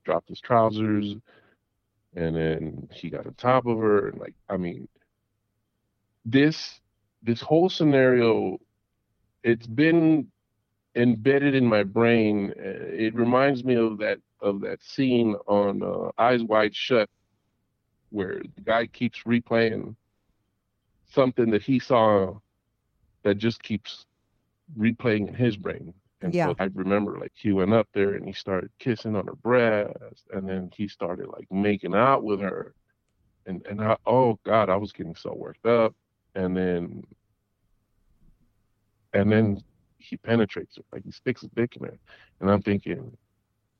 [0.03, 1.15] dropped his trousers,
[2.15, 4.87] and then he got on top of her, and like I mean
[6.25, 6.79] this
[7.23, 8.57] this whole scenario
[9.43, 10.27] it's been
[10.95, 12.53] embedded in my brain.
[12.57, 17.09] Uh, it reminds me of that of that scene on uh, eyes wide shut
[18.09, 19.95] where the guy keeps replaying
[21.09, 22.33] something that he saw
[23.23, 24.05] that just keeps
[24.77, 26.47] replaying in his brain and Yeah.
[26.47, 30.27] so i remember like he went up there and he started kissing on her breast
[30.33, 32.73] and then he started like making out with her.
[33.45, 35.93] And and I, oh god i was getting so worked up.
[36.35, 37.03] And then
[39.13, 39.57] and then
[39.97, 41.97] he penetrates her like he sticks his dick in her.
[42.39, 43.17] And i'm thinking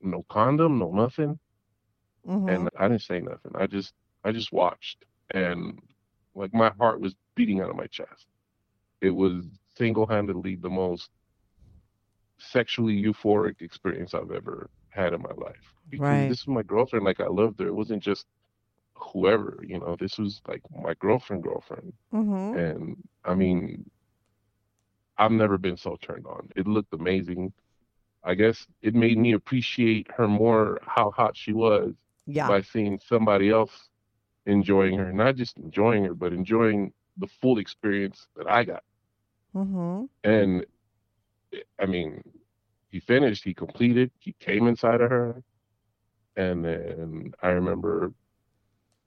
[0.02, 1.40] no condom no nothing?
[2.26, 2.48] Mhm.
[2.54, 3.52] and i didn't say nothing.
[3.56, 5.06] I just i just watched.
[5.34, 5.80] And
[6.36, 8.28] like my heart was beating out of my chest.
[9.02, 9.46] It was
[9.78, 11.10] single-handedly the most
[12.42, 16.28] sexually euphoric experience i've ever had in my life because Right.
[16.28, 18.26] this was my girlfriend like i loved her it wasn't just
[18.96, 22.62] whoever you know this was like my girlfriend girlfriend Mhm.
[22.64, 23.86] and I mean,
[25.18, 26.50] I've never been so turned on.
[26.56, 27.54] It looked amazing.
[28.24, 31.94] I guess it made me appreciate her more how hot she was
[32.26, 32.52] Yeah.
[32.52, 33.90] by seeing somebody else
[34.46, 38.84] enjoying her, not just enjoying her, but enjoying the full experience that I got.
[39.54, 40.10] Mhm.
[40.24, 40.66] And
[41.80, 42.22] I mean,
[42.90, 45.44] he finished, he completed, he came inside of her,
[46.36, 48.14] and then I remember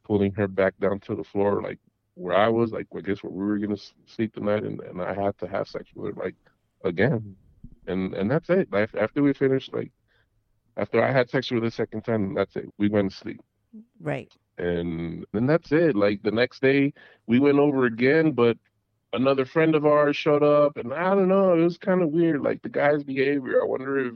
[0.04, 1.78] pulling her back down to the floor, like
[2.14, 3.76] where I was, like I guess where we were gonna
[4.06, 6.36] sleep tonight, and, and I had to have sex with her, like
[6.84, 7.36] again,
[7.86, 8.68] and and that's it.
[8.72, 9.92] Like after we finished, like
[10.76, 12.68] after I had sex with her the second time, that's it.
[12.78, 13.40] We went to sleep,
[14.00, 14.36] Right.
[14.58, 15.96] and then that's it.
[15.96, 16.92] Like the next day,
[17.26, 18.56] we went over again, but
[19.14, 22.42] another friend of ours showed up, and I don't know, it was kind of weird.
[22.42, 24.14] Like the guy's behavior, I wonder if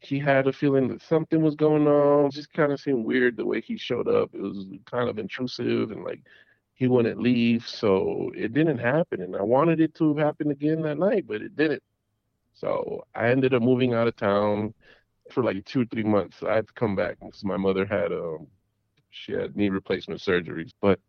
[0.00, 2.26] he had a feeling that something was going on.
[2.26, 4.30] It just kind of seemed weird the way he showed up.
[4.32, 6.20] It was kind of intrusive and like
[6.74, 7.66] he wouldn't leave.
[7.66, 9.22] So it didn't happen.
[9.22, 11.82] And I wanted it to happen again that night, but it didn't.
[12.54, 14.74] So I ended up moving out of town
[15.32, 16.42] for like two or three months.
[16.42, 18.46] I had to come back because my mother had um
[19.10, 20.70] she had knee replacement surgeries.
[20.80, 21.00] But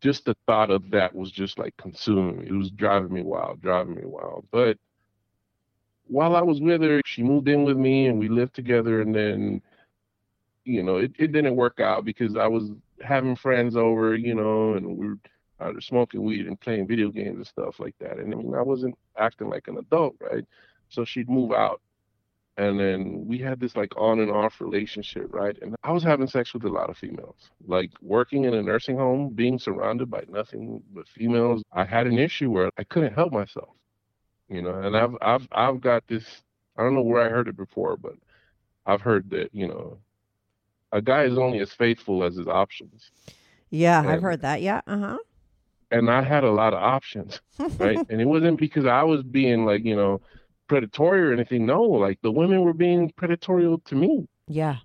[0.00, 2.46] just the thought of that was just like consuming me.
[2.48, 4.46] It was driving me wild, driving me wild.
[4.50, 4.78] But
[6.06, 9.02] while I was with her, she moved in with me and we lived together.
[9.02, 9.62] And then,
[10.64, 12.70] you know, it, it didn't work out because I was
[13.02, 15.18] having friends over, you know, and we were
[15.60, 18.18] either smoking weed and playing video games and stuff like that.
[18.18, 20.44] And I mean, I wasn't acting like an adult, right?
[20.88, 21.80] So she'd move out.
[22.60, 25.56] And then we had this like on and off relationship, right?
[25.62, 27.48] And I was having sex with a lot of females.
[27.66, 32.18] Like working in a nursing home, being surrounded by nothing but females, I had an
[32.18, 33.70] issue where I couldn't help myself.
[34.50, 36.42] You know, and I've I've I've got this
[36.76, 38.12] I don't know where I heard it before, but
[38.84, 39.96] I've heard that, you know,
[40.92, 43.10] a guy is only as faithful as his options.
[43.70, 44.60] Yeah, I've heard that.
[44.60, 44.82] Yeah.
[44.86, 45.18] Uh huh.
[45.90, 47.40] And I had a lot of options,
[47.78, 47.98] right?
[48.10, 50.20] and it wasn't because I was being like, you know,
[50.70, 51.66] predatory or anything.
[51.66, 54.12] No, like the women were being predatory to me.
[54.46, 54.76] yeah.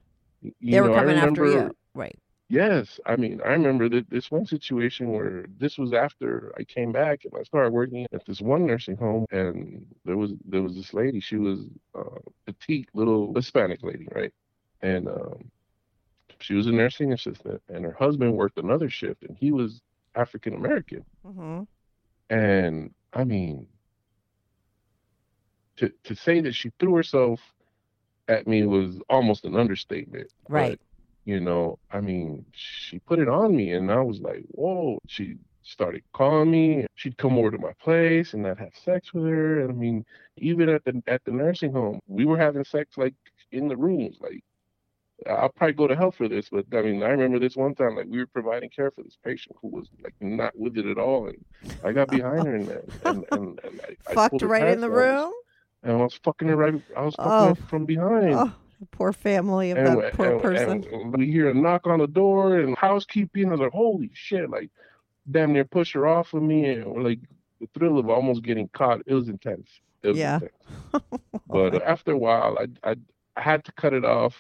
[0.42, 1.76] You They were know, coming after you.
[1.94, 2.18] Right.
[2.50, 6.92] Yes, I mean, I remember that this one situation where this was after I came
[6.92, 10.76] back and I started working at this one nursing home, and there was there was
[10.76, 11.20] this lady.
[11.20, 11.60] She was
[12.00, 14.34] uh, petite, little Hispanic lady, right?
[14.82, 15.40] And um,
[16.40, 19.82] she was a nursing assistant, and her husband worked another shift, and he was
[20.14, 21.04] African American.
[21.26, 21.62] Mm-hmm.
[22.30, 23.68] And I mean,
[25.78, 27.40] to to say that she threw herself
[28.28, 30.32] at me was almost an understatement.
[30.48, 30.82] but Right.
[31.26, 35.00] you know, I mean, she put it on me, and I was like, whoa.
[35.08, 36.86] She started calling me.
[36.96, 39.62] She'd come over to my place, and I'd have sex with her.
[39.62, 40.06] And I mean,
[40.38, 43.16] even at the at the nursing home, we were having sex like
[43.52, 44.18] in the rooms.
[44.22, 44.44] Like,
[45.28, 47.96] I'll probably go to hell for this, but I mean, I remember this one time,
[47.96, 50.98] like we were providing care for this patient who was like not with it at
[50.98, 51.38] all, and
[51.84, 54.90] I got behind her and and, and, and I, I Fucked her right in the
[54.90, 55.32] room.
[55.86, 56.82] And I was fucking her right.
[56.98, 57.48] I was fucking Oh.
[57.56, 58.34] her from behind.
[58.36, 58.52] Oh,
[58.92, 60.84] poor family of And, that poor and- person.
[60.92, 63.48] and we hear a knock on the door and housekeeping.
[63.48, 64.50] I was like, holy shit!
[64.50, 64.70] Like,
[65.32, 67.20] damn near push her off of me, and like
[67.62, 69.02] the thrill of almost getting caught.
[69.06, 69.70] It was intense.
[70.04, 70.36] It was Yeah.
[70.92, 71.04] intense.
[71.48, 72.96] But after a while, I I,
[73.38, 74.36] I had to cut it off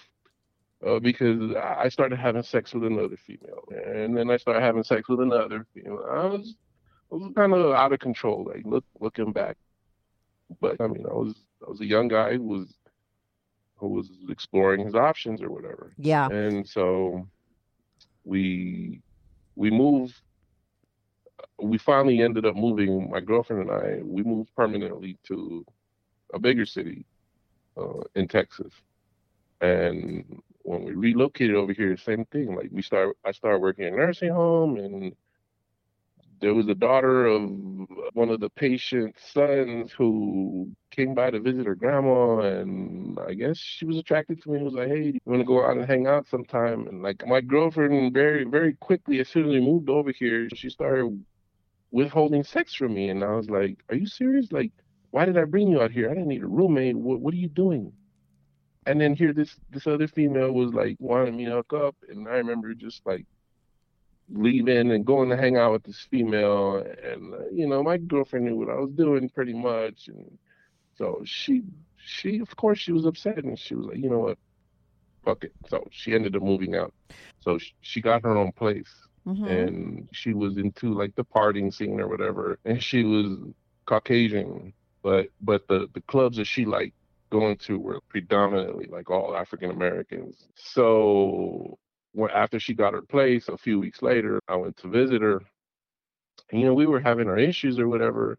[0.86, 5.08] uh, because I started having sex with another female, and then I started having sex
[5.08, 6.06] with another female.
[6.12, 6.56] I was
[7.12, 8.44] I was kind of out of control.
[8.46, 9.58] Like look looking back,
[10.60, 11.36] but I mean, I was
[11.66, 12.74] I was a young guy who was
[13.78, 16.28] who was exploring his options or whatever, yeah.
[16.28, 17.28] and so
[18.24, 19.02] we
[19.56, 20.16] we moved.
[21.62, 23.10] We finally ended up moving.
[23.10, 25.66] My girlfriend and I we moved permanently to
[26.34, 27.06] a bigger city
[27.78, 28.74] uh, in Texas.
[29.62, 32.56] And when we relocated over here, same thing.
[32.56, 35.16] Like we start, I started working in a nursing home, and
[36.42, 37.42] there was a daughter of
[38.14, 43.58] one of the patient's sons who came by to visit her grandma, and I guess
[43.58, 44.56] she was attracted to me.
[44.58, 47.26] and was like, "Hey, you want to go out and hang out sometime?" And like
[47.28, 51.26] my girlfriend, very very quickly, as soon as we moved over here, she started
[51.92, 54.52] withholding sex from me, and I was like, "Are you serious?
[54.52, 54.72] Like,
[55.12, 56.10] why did I bring you out here?
[56.10, 56.96] I didn't need a roommate.
[56.98, 57.94] What what are you doing?"
[58.88, 62.28] And then here this this other female was like wanting me to hook up, and
[62.28, 63.26] I remember just like
[64.30, 68.46] leaving and going to hang out with this female, and uh, you know my girlfriend
[68.46, 70.38] knew what I was doing pretty much, and
[70.96, 71.64] so she
[71.98, 74.38] she of course she was upset, and she was like, you know what,
[75.24, 75.54] fuck it.
[75.68, 76.94] So she ended up moving out.
[77.40, 78.92] So sh- she got her own place,
[79.28, 79.48] Mhm.
[79.48, 83.38] and she was into like the partying scene or whatever, and she was
[83.86, 84.74] Caucasian,
[85.04, 86.94] but but the the clubs that she liked
[87.32, 90.48] going to were predominantly like all African Americans.
[90.56, 91.78] So
[92.16, 95.42] when after she got her place, a few weeks later, I went to visit her.
[96.52, 98.38] And, you know, we were having our issues or whatever,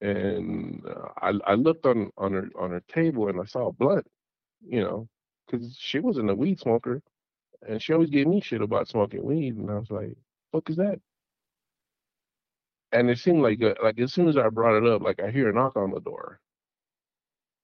[0.00, 3.72] and uh, I I looked on on her on her table and I saw a
[3.72, 4.06] blunt,
[4.62, 5.08] you know,
[5.46, 7.02] because she wasn't a weed smoker,
[7.68, 10.16] and she always gave me shit about smoking weed, and I was like,
[10.52, 11.00] "Fuck is that?"
[12.92, 15.30] And it seemed like uh, like as soon as I brought it up, like I
[15.30, 16.40] hear a knock on the door,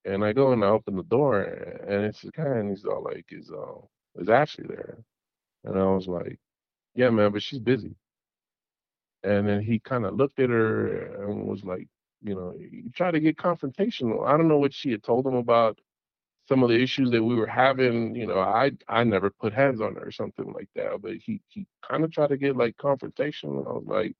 [0.05, 3.03] and I go and I open the door, and it's the guy, and he's all
[3.05, 3.81] like, "Is uh,
[4.17, 4.99] is Ashley there?"
[5.69, 6.41] And I was like,
[6.95, 7.97] "Yeah, man, but she's busy."
[9.25, 11.89] And then he kind of looked at her and was like,
[12.23, 14.27] you know, he tried to get confrontational.
[14.27, 15.81] I don't know what she had told him about
[16.49, 18.15] some of the issues that we were having.
[18.17, 21.43] You know, I I never put hands on her or something like that, but he
[21.49, 23.67] he kind of tried to get like confrontational.
[23.69, 24.17] I was like,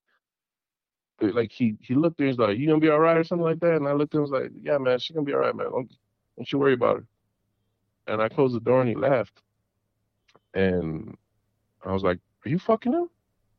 [1.23, 3.25] eh, like he he looked at me, he's like, "You gonna be all right?" or
[3.25, 3.77] something like that.
[3.77, 5.71] And I looked at him, was like, "Yeah, man, she's gonna be all right, man.
[5.71, 5.93] Don't
[6.37, 7.07] don't you worry about her."
[8.09, 9.43] And I closed the door and he left.
[10.55, 11.17] And
[11.89, 13.09] I was like, "Are you fucking him?"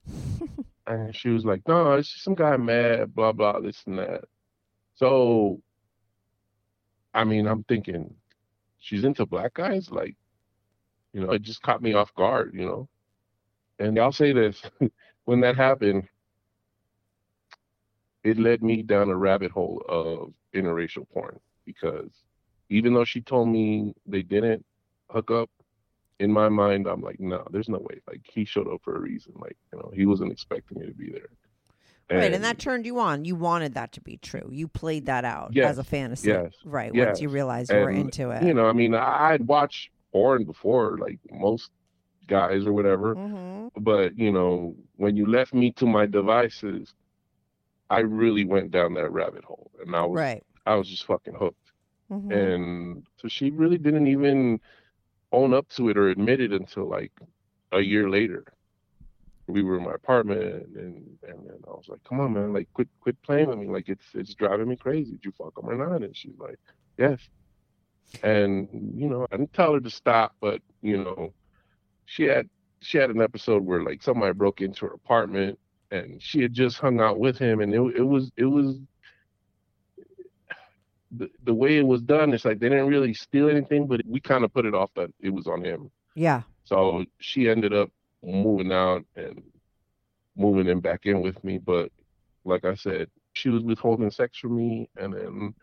[0.87, 4.23] And she was like, "No, it's just some guy mad, blah blah, this and that."
[4.95, 5.61] So,
[7.13, 8.15] I mean, I'm thinking,
[8.79, 10.15] she's into black guys, like,
[11.13, 12.89] you know, it just caught me off guard, you know.
[13.77, 14.61] And I'll say this:
[15.25, 16.07] when that happened,
[18.23, 22.09] it led me down a rabbit hole of interracial porn because
[22.69, 24.65] even though she told me they didn't
[25.09, 25.49] hook up,
[26.19, 28.01] in my mind, I'm like, no, there's no way.
[28.07, 29.33] Like he showed up for a reason.
[29.37, 31.29] Like you know, he wasn't expecting me to be there.
[32.11, 33.23] Right, and that turned you on.
[33.25, 34.49] You wanted that to be true.
[34.51, 36.27] You played that out Yes, as a fantasy.
[36.27, 36.93] yes, Right.
[36.93, 37.07] yes.
[37.07, 38.43] Once you realized you were into it.
[38.43, 41.69] You know, I mean, I'd watched porn before, like most
[42.27, 43.13] guys or whatever.
[43.13, 46.93] hmm But you know, when you left me to my devices,
[47.89, 50.43] I really went down that rabbit hole, and I was Right.
[50.65, 51.71] I was just fucking hooked.
[52.09, 54.59] hmm And so she really didn't even
[55.31, 57.11] own up to it or admit it until like
[57.71, 58.45] a year later.
[59.47, 62.67] We were in my apartment and and, and I was like, Come on man, like
[62.73, 63.67] quit quit playing with me.
[63.67, 65.11] Like it's it's driving me crazy.
[65.11, 66.03] Did you fuck him or not?
[66.03, 66.59] And she's like,
[66.97, 67.19] Yes.
[68.23, 71.33] And you know, I didn't tell her to stop, but you know,
[72.05, 72.49] she had
[72.81, 75.59] she had an episode where like somebody broke into her apartment
[75.91, 78.77] and she had just hung out with him and it it was it was
[81.11, 84.19] the, the way it was done, it's like they didn't really steal anything, but we
[84.19, 85.91] kind of put it off that it was on him.
[86.15, 86.43] Yeah.
[86.63, 87.89] So she ended up
[88.23, 89.41] moving out and
[90.35, 91.57] moving him back in with me.
[91.57, 91.91] But
[92.45, 95.53] like I said, she was withholding sex from me, and then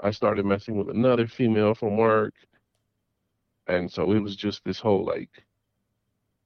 [0.00, 2.34] I started messing with another female from work,
[3.66, 5.30] and so it was just this whole like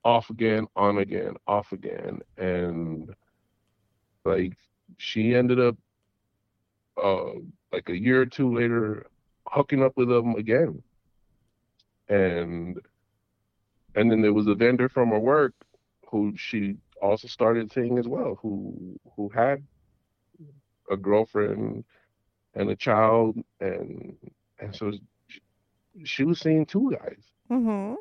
[0.05, 3.15] off again, on again, off again, and
[4.25, 4.57] like
[4.97, 5.77] she ended up
[7.03, 7.33] uh
[7.73, 9.07] like a year or two later
[9.47, 10.83] hooking up with them again.
[12.09, 12.81] And
[13.95, 15.55] and then there was a vendor from her work
[16.11, 19.63] who she also started seeing as well, who who had
[20.91, 21.85] a girlfriend
[22.55, 24.17] and a child and
[24.59, 24.93] and so
[25.29, 25.41] she,
[26.05, 27.23] she was seeing two guys.
[27.51, 27.95] Mm-hmm.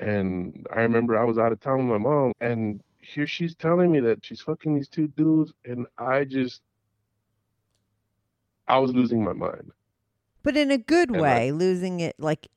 [0.00, 3.90] And I remember I was out of town with my mom, and here she's telling
[3.90, 6.62] me that she's fucking these two dudes, and I just,
[8.68, 9.72] I was losing my mind.
[10.42, 12.48] But in a good And I- way, losing it like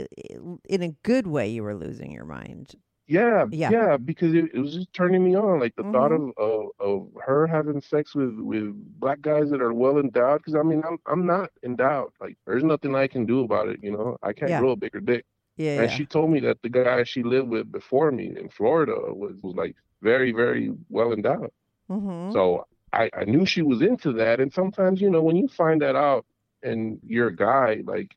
[0.70, 2.76] in a good way, you were losing your mind.
[3.07, 3.72] Yeah, Yeah.
[3.72, 5.59] yeah, because it, it was just turning me on.
[5.59, 9.74] Like the thought of, of of her having sex with with black guys that are
[9.74, 10.38] well endowed.
[10.39, 12.12] Because I mean, I'm I'm not endowed.
[12.22, 13.80] Like there's nothing I can do about it.
[13.84, 14.59] You know, I can't Yeah.
[14.62, 15.26] grow a bigger dick.
[15.57, 15.82] Yeah.
[15.82, 15.97] And yeah.
[15.97, 19.55] she told me that the guy she lived with before me in Florida was, was
[19.55, 21.51] like very, very well endowed.
[21.89, 22.32] mm-hmm.
[22.32, 24.39] So I, I knew she was into that.
[24.39, 26.26] And sometimes, you know, when you find that out
[26.64, 28.16] and you're a guy, like,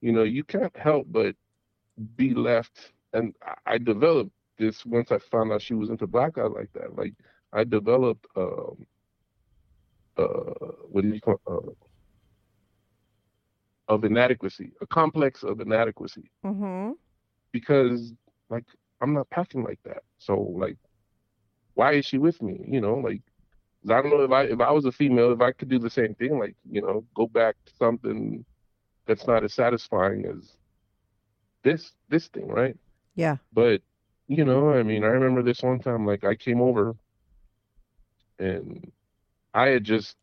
[0.00, 1.34] you know, you can't help but
[2.16, 2.92] be left.
[3.12, 6.72] And I, I developed this once I found out she was into black guys like
[6.74, 6.96] that.
[6.96, 7.14] Like
[7.52, 8.86] I developed um
[10.16, 11.70] uh what do you call uh,
[13.88, 16.92] of inadequacy, a complex of inadequacy mm-hmm.
[17.52, 18.12] because
[18.50, 18.64] like
[19.00, 20.02] I'm not packing like that.
[20.18, 20.76] So like,
[21.74, 22.64] why is she with me?
[22.66, 23.22] You know, like
[23.86, 25.78] 'cause I don't know if I if I was a female, if I could do
[25.78, 28.44] the same thing, like you know, go back to something
[29.06, 30.56] that's not as satisfying as
[31.62, 32.76] this this thing, right?
[33.14, 33.36] Yeah.
[33.52, 33.82] But
[34.28, 36.96] you know, I mean, I remember this one time, like I came over
[38.38, 38.90] and
[39.54, 40.16] I had just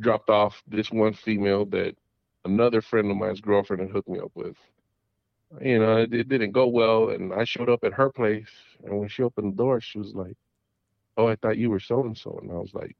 [0.00, 1.96] dropped off this one female that
[2.44, 4.56] another friend of mine's girlfriend had hooked me up with.
[5.60, 8.48] You know, it, it didn't go well, and I showed up at her place,
[8.84, 10.36] and when she opened the door, she was like,
[11.16, 12.96] "Oh, I thought you were so and so," and I was like,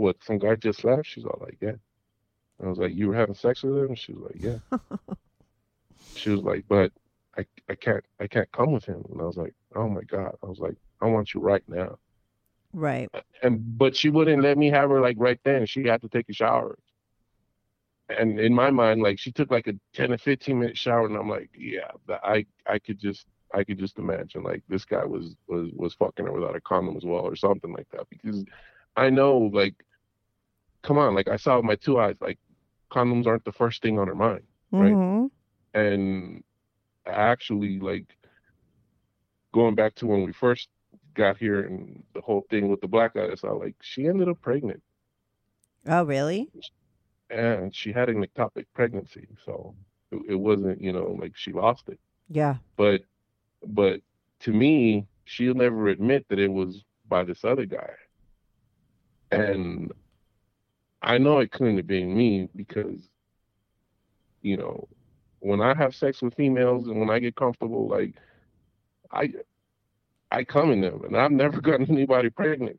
[0.00, 0.22] "What?
[0.24, 1.76] Some guy just left?" She's all like, "Yeah."
[2.62, 4.78] I was like, "You were having sex with him?" She was like, "Yeah."
[6.14, 6.92] she was like, "But
[7.36, 10.36] I, I can't, I can't come with him," and I was like, "Oh my god!"
[10.42, 11.98] I was like, "I want you right now."
[12.72, 13.08] Right.
[13.42, 15.66] and but she wouldn't let me have her like right then.
[15.66, 16.78] She had to take a shower.
[18.08, 21.16] And in my mind, like she took like a ten or fifteen minute shower, and
[21.16, 25.36] I'm like, yeah, I I could just I could just imagine like this guy was
[25.48, 28.44] was was fucking her without a condom as well or something like that because
[28.96, 29.74] I know like,
[30.82, 32.38] come on, like I saw with my two eyes, like
[32.90, 34.92] condoms aren't the first thing on her mind, Right.
[34.92, 35.78] Mm-hmm.
[35.78, 36.42] and
[37.06, 38.06] actually like
[39.52, 40.68] going back to when we first
[41.14, 44.28] got here and the whole thing with the black guy, I saw like she ended
[44.28, 44.82] up pregnant.
[45.86, 46.50] Oh, really?
[47.30, 49.72] and she had an ectopic pregnancy so
[50.10, 52.56] it, it wasn't you know like she lost it Yeah.
[52.76, 53.02] but
[53.64, 54.00] but
[54.40, 57.92] to me she'll never admit that it was by this other guy
[59.30, 59.92] and
[61.02, 63.08] i know it couldn't have been me because
[64.42, 64.88] you know
[65.40, 68.14] when i have sex with females and when i get comfortable like
[69.12, 69.32] i
[70.30, 72.78] i come in them and i've never gotten anybody pregnant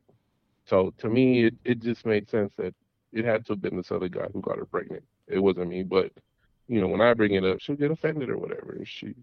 [0.64, 2.74] so to me it, it just made sense that
[3.12, 5.04] it had to have been this other guy who got her pregnant.
[5.28, 6.10] It wasn't me, but
[6.68, 8.72] you know, when I bring it up, she'll get offended or whatever.
[8.72, 9.14] And She,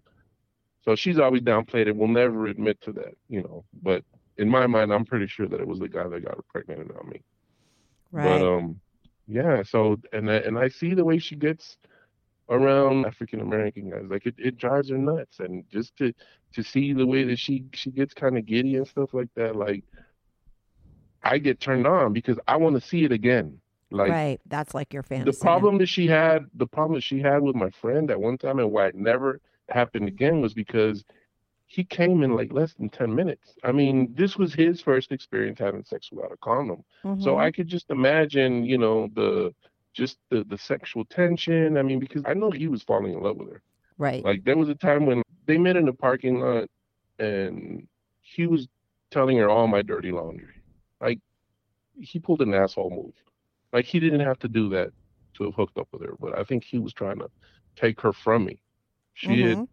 [0.84, 1.96] so she's always downplayed it.
[1.96, 3.64] We'll never admit to that, you know.
[3.82, 4.04] But
[4.36, 6.80] in my mind, I'm pretty sure that it was the guy that got her pregnant
[6.80, 7.22] and not me.
[8.12, 8.40] Right.
[8.40, 8.80] But um,
[9.26, 9.62] yeah.
[9.62, 11.76] So and I, and I see the way she gets
[12.48, 15.40] around African American guys, like it, it drives her nuts.
[15.40, 16.12] And just to
[16.54, 19.56] to see the way that she she gets kind of giddy and stuff like that,
[19.56, 19.84] like
[21.22, 23.60] I get turned on because I want to see it again.
[23.90, 24.40] Like right.
[24.46, 25.36] That's like your fantasy.
[25.36, 28.38] the problem that she had, the problem that she had with my friend at one
[28.38, 31.04] time, and why it never happened again was because
[31.70, 33.58] he came in like less than ten minutes.
[33.64, 36.84] I mean, this was his first experience having sex without a condom,
[37.18, 37.40] so Mhm.
[37.40, 39.54] I could just imagine, you know, the
[39.94, 41.78] just the the sexual tension.
[41.78, 43.62] I mean, because I know he was falling in love with her.
[43.98, 44.26] right.
[44.26, 46.68] Like there was a time when they met in the parking lot,
[47.20, 47.88] and
[48.22, 48.68] he was
[49.12, 50.54] telling her all my dirty laundry.
[51.00, 51.20] Like
[52.00, 53.14] he pulled an asshole move.
[53.72, 54.92] Like he didn't have to do that
[55.36, 57.30] to have hooked up with her, but I think he was trying to
[57.76, 58.62] take her from me.
[59.14, 59.68] She had Mhm.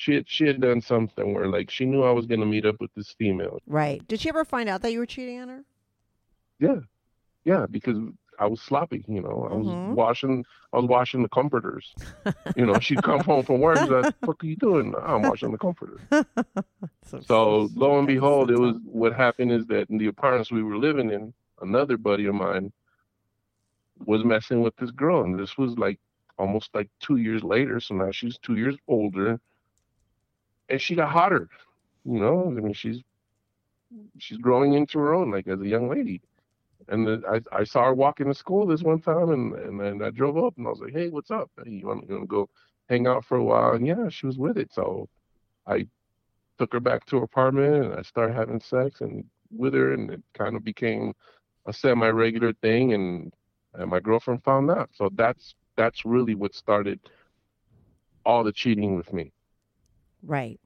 [0.00, 2.76] She had she had done something where like she knew I was gonna meet up
[2.80, 3.58] with this female.
[3.66, 4.00] Right.
[4.08, 5.62] Did she ever find out that you were cheating on her?
[6.58, 6.80] Yeah,
[7.44, 7.98] yeah, because
[8.38, 9.04] I was sloppy.
[9.06, 9.92] You know, I was Mhm.
[9.94, 11.92] washing I was washing the comforters.
[12.56, 13.76] you know, she'd come home from work.
[13.80, 16.00] She's like, "What are you doing?" I'm washing the comforters.
[17.26, 20.78] So lo and behold, it was what happened is that in the apartments we were
[20.78, 22.72] living in, another buddy of mine
[24.06, 25.98] was messing with this girl, and this was like
[26.38, 27.80] almost like two years later.
[27.80, 29.38] So now she's two years older,
[30.70, 31.48] and she got hotter.
[32.04, 33.02] you know, I mean, she's
[34.18, 36.22] she's growing into her own, like as a young lady.
[36.88, 40.38] And I, I saw her walking to school this one time, and and I drove
[40.38, 41.50] up and I was like, hey, what's up?
[41.62, 42.48] Hey, you want to go
[42.88, 43.72] hang out for a while?
[43.72, 44.72] And yeah, she was with it.
[44.72, 45.08] So
[45.66, 45.86] I
[46.58, 49.24] took her back to her apartment and I started having sex and
[49.56, 51.12] with her, and it kind of became
[51.66, 52.94] a semi-regular thing.
[52.94, 53.32] And
[53.74, 54.90] and my girlfriend found out.
[54.94, 57.00] So that's that's really what started
[58.24, 59.32] all the cheating with me.
[60.22, 60.60] Right.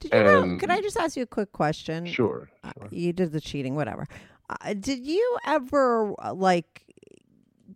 [0.00, 0.42] Did you know?
[0.42, 2.06] And- Could I just ask you a quick question?
[2.06, 2.50] Sure.
[2.64, 2.72] Uh.
[2.90, 4.06] You did the cheating, whatever.
[4.48, 6.84] Uh, did you ever uh, like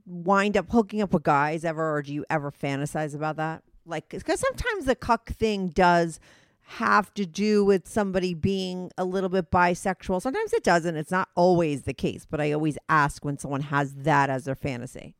[0.06, 3.62] wind up hooking up with guys ever, or do you ever fantasize about that?
[3.86, 6.18] Like, because sometimes the cuck thing does
[6.66, 10.22] have to do with somebody being a little bit bisexual.
[10.22, 10.96] Sometimes it doesn't.
[10.96, 14.54] It's not always the case, but I always ask when someone has that as their
[14.54, 15.14] fantasy.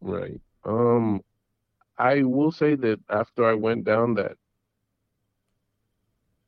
[0.00, 0.40] Right.
[0.64, 1.22] Um,
[1.98, 4.36] I will say that after I went down that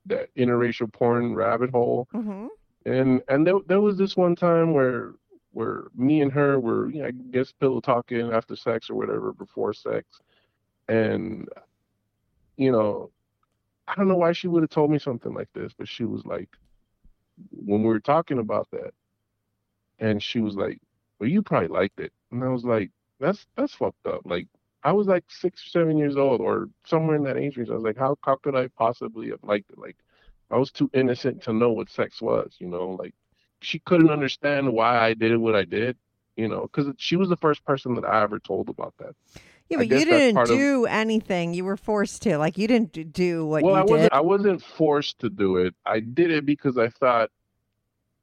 [0.07, 2.47] that interracial porn rabbit hole, Mm-hmm.
[2.87, 5.13] and and there there was this one time where
[5.53, 9.33] where me and her were, you know, I guess pillow talking after sex or whatever
[9.33, 10.21] before sex,
[10.89, 11.49] and
[12.57, 13.11] you know,
[13.87, 16.25] I don't know why she would have told me something like this, but she was
[16.25, 16.49] like,
[17.51, 18.93] when we were talking about that,
[19.99, 20.79] and she was like,
[21.19, 22.91] "Well, you probably liked it," and I was like,
[23.21, 24.47] "That's that's fucked up." Like
[24.85, 27.71] I was like six or seven years old or somewhere in that age range.
[27.71, 29.79] I was like, how how could I possibly have liked it?
[29.79, 29.97] Like
[30.51, 33.15] I was too innocent to know what sex was, you know, like
[33.61, 35.97] she couldn't understand why I did what I did,
[36.37, 39.15] you know, because she was the first person that I ever told about that.
[39.69, 41.55] Yeah, but you didn't part of- do anything.
[41.55, 42.37] You were forced to.
[42.37, 45.75] Like, you didn't do what well, you I wasn't I wasn't forced to do it.
[45.87, 47.31] I did it because I thought,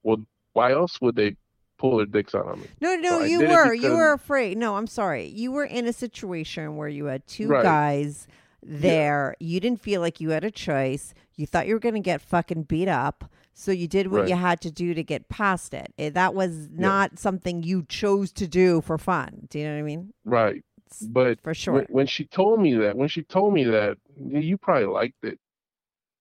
[0.03, 1.35] well, why else would they
[1.79, 2.67] pull their dicks out on me?
[2.81, 3.73] No, no, I you it were.
[3.73, 4.57] You were afraid.
[4.57, 5.25] No, I'm sorry.
[5.27, 7.63] You were in a situation where you had two Right.
[7.63, 8.27] guys
[8.61, 9.35] there.
[9.39, 11.13] You didn't feel like you had a choice.
[11.35, 13.31] You thought you were going to get fucking beat up.
[13.53, 14.29] So you did what Right.
[14.29, 15.93] you had to do to get past it.
[15.97, 19.47] Eh, That was not something you chose to do for fun.
[19.49, 20.13] Do you know what I mean?
[20.25, 20.63] Right.
[20.85, 21.73] It's But for sure.
[21.75, 25.39] when, when she told me that, when she told me that, you probably liked it.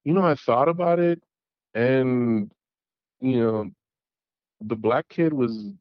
[0.04, 1.22] You know, I thought about it,
[1.74, 2.50] and
[3.20, 3.70] you know,
[4.60, 5.72] the black kid was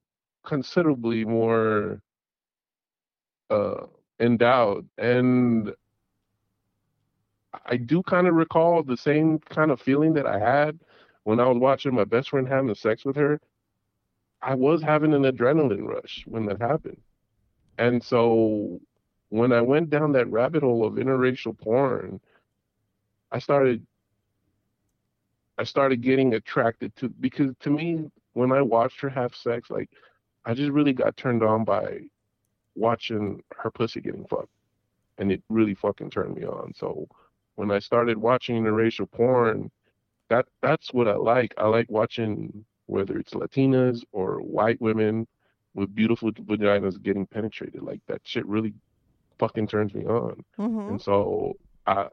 [0.45, 2.01] considerably more
[3.49, 3.85] uh,
[4.19, 5.73] endowed, and
[7.65, 10.79] I do kind of recall the same kind of feeling that I had
[11.23, 13.39] when I was watching my best friend having sex with her.
[14.41, 17.01] I was having an adrenaline rush when that happened.
[17.77, 18.79] And so
[19.29, 22.19] when I went down that rabbit hole of interracial porn,
[23.31, 23.85] I started
[25.57, 29.89] I started getting attracted to because to me when I watched her have sex, like
[30.45, 32.01] I just really got turned on by
[32.75, 34.53] watching her pussy getting fucked.
[35.17, 36.71] And it really fucking turned me on.
[36.75, 37.07] So
[37.55, 39.71] when I started watching interracial porn,
[40.29, 41.55] that that's what I like.
[41.57, 45.27] I like watching whether it's Latinas or white women
[45.73, 47.81] with beautiful vaginas getting penetrated.
[47.81, 48.73] Like that shit really
[49.39, 50.43] fucking turns me on.
[50.59, 50.89] Mhm.
[50.89, 51.55] And so
[51.87, 52.09] I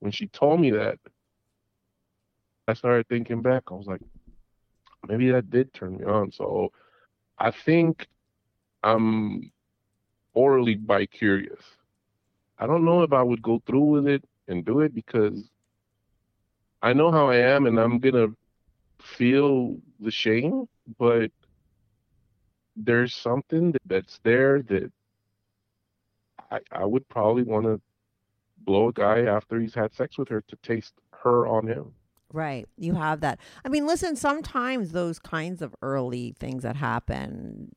[0.00, 0.98] when she told me that,
[2.68, 3.62] I started thinking back.
[3.70, 4.02] I was like,
[5.08, 6.32] maybe that did turn me on.
[6.32, 6.72] So
[7.38, 8.06] I think
[8.82, 9.50] I'm
[10.34, 11.62] orally bi curious.
[12.58, 15.50] I don't know if I would go through with it and do it because
[16.82, 18.28] I know how I am and I'm gonna
[19.00, 21.30] feel the shame, but
[22.76, 24.92] there's something that- that's there that
[26.50, 27.80] I, I would probably want to
[28.58, 31.94] blow a guy after he's had sex with her to taste her on him.
[32.32, 32.68] Right.
[32.76, 33.38] You have that.
[33.64, 37.74] I mean, listen, sometimes those kinds of early things that happen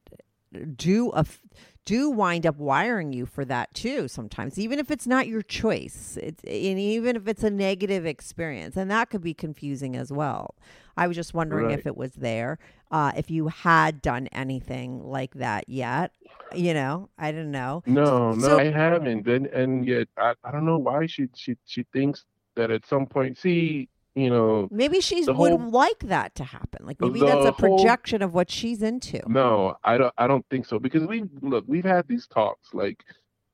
[0.76, 1.42] do aff-
[1.86, 6.18] do wind up wiring you for that too sometimes even if it's not your choice
[6.24, 10.56] it's and even if it's a negative experience and that could be confusing as well
[10.98, 11.78] i was just wondering Right.
[11.78, 12.58] if it was there
[12.90, 16.14] uh if you had done anything like that yet
[16.56, 19.28] you know i don't know No, no, So- I haven't.
[19.28, 22.26] And and yet I, I don't know why she she she thinks
[22.56, 23.88] that at some point, see,
[24.20, 27.78] you know, maybe she would whole- like that to happen like maybe that's a whole-
[27.78, 31.64] projection of what she's into no, I don't I don't think so because we look,
[31.68, 32.74] we've had these talks.
[32.74, 33.04] Like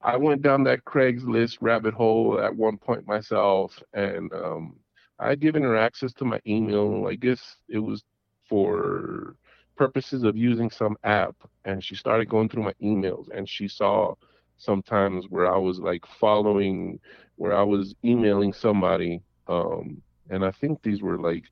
[0.02, 4.76] I went down that Craigslist rabbit hole at one point myself, and um,
[5.20, 7.08] I had given her access to my email.
[7.08, 8.04] I guess it was
[8.48, 9.36] for
[9.76, 11.36] purposes of using some app,
[11.66, 14.14] and she started going through my emails, and she saw
[14.58, 17.00] sometimes where I was like following,
[17.36, 21.46] where I was emailing somebody, um, and I think these were like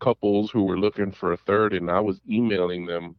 [0.00, 3.16] couples who were looking for a third, and I was emailing them,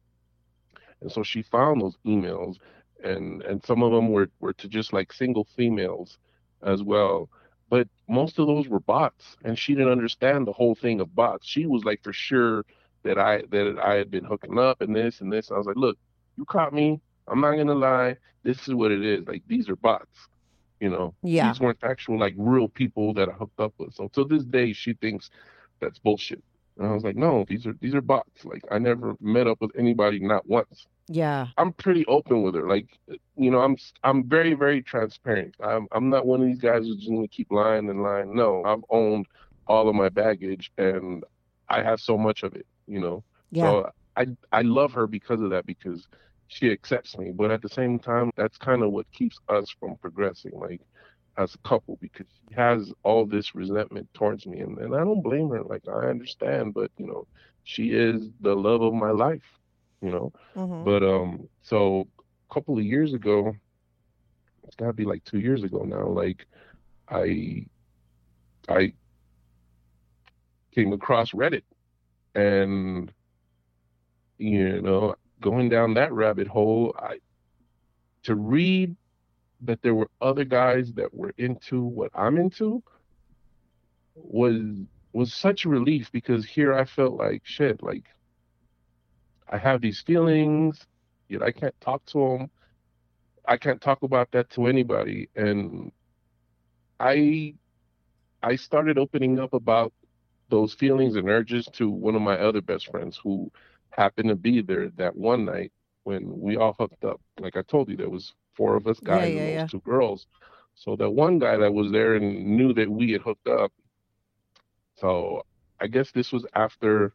[1.02, 2.58] and so she found those emails,
[3.04, 6.18] and and some of them were were to just like single females
[6.64, 7.30] as well.
[7.70, 11.48] but most of those were bots, and she didn't understand the whole thing of bots.
[11.48, 12.66] She was like for sure
[13.04, 15.52] that I that I had been hooking up and this and this.
[15.52, 15.98] I was like, look,
[16.38, 17.02] you caught me.
[17.28, 18.18] I'm not gonna lie.
[18.44, 19.28] This is what it is.
[19.28, 20.30] Like these are bots.
[20.80, 21.48] You know, Yeah.
[21.52, 23.94] these weren't actual like real people that I hooked up with.
[23.94, 25.30] So to this day, she thinks
[25.80, 26.44] that's bullshit.
[26.78, 28.44] And I was like, no, these are these are bots.
[28.44, 30.88] Like I never met up with anybody, not once.
[31.08, 31.48] Yeah.
[31.58, 32.68] I'm pretty open with her.
[32.68, 32.88] Like,
[33.38, 35.56] you know, I'm I'm very very transparent.
[35.62, 38.36] I'm I'm not one of these guys who's just gonna keep lying and lying.
[38.36, 39.28] No, I've owned
[39.68, 41.24] all of my baggage, and
[41.70, 42.66] I have so much of it.
[42.88, 43.64] You know, Yeah.
[43.64, 46.08] so I I love her because of that because
[46.48, 47.32] she accepts me.
[47.32, 50.52] But at the same time, that's kind of what keeps us from progressing.
[50.54, 50.82] Like
[51.38, 55.22] as a couple because she has all this resentment towards me and, and I don't
[55.22, 57.28] blame her like I understand but you know
[57.64, 59.44] she is the love of my life
[60.02, 60.84] you know Mhm.
[60.86, 62.08] but um, so
[62.50, 63.54] a couple of years ago,
[64.64, 66.08] it's gotta be like two years ago now.
[66.08, 66.46] Like,
[67.10, 67.66] I,
[68.70, 68.94] I
[70.74, 71.64] came across Reddit,
[72.36, 73.12] and
[74.38, 75.16] you know,
[75.46, 77.20] going down that rabbit hole, I
[78.24, 78.96] to read
[79.62, 82.82] that there were other guys that were into what I'm into
[84.16, 84.60] was
[85.14, 88.06] was such a relief because here I felt like shit, like
[89.48, 90.84] I have these feelings,
[91.30, 92.50] yet I can't talk to them.
[93.48, 95.92] I can't talk about that to anybody, and
[97.00, 97.54] I
[98.42, 99.94] I started opening up about
[100.50, 103.52] those feelings and urges to one of my other best friends who
[103.96, 105.72] happened to be there that one night
[106.04, 107.22] when we all hooked up.
[107.40, 109.70] Like I told you, there was four of us Yeah, guys yeah, and those yeah.
[109.70, 110.28] two girls.
[110.76, 113.72] So that one guy that was there and knew that we had hooked up.
[114.96, 115.44] So
[115.80, 117.14] I guess this was after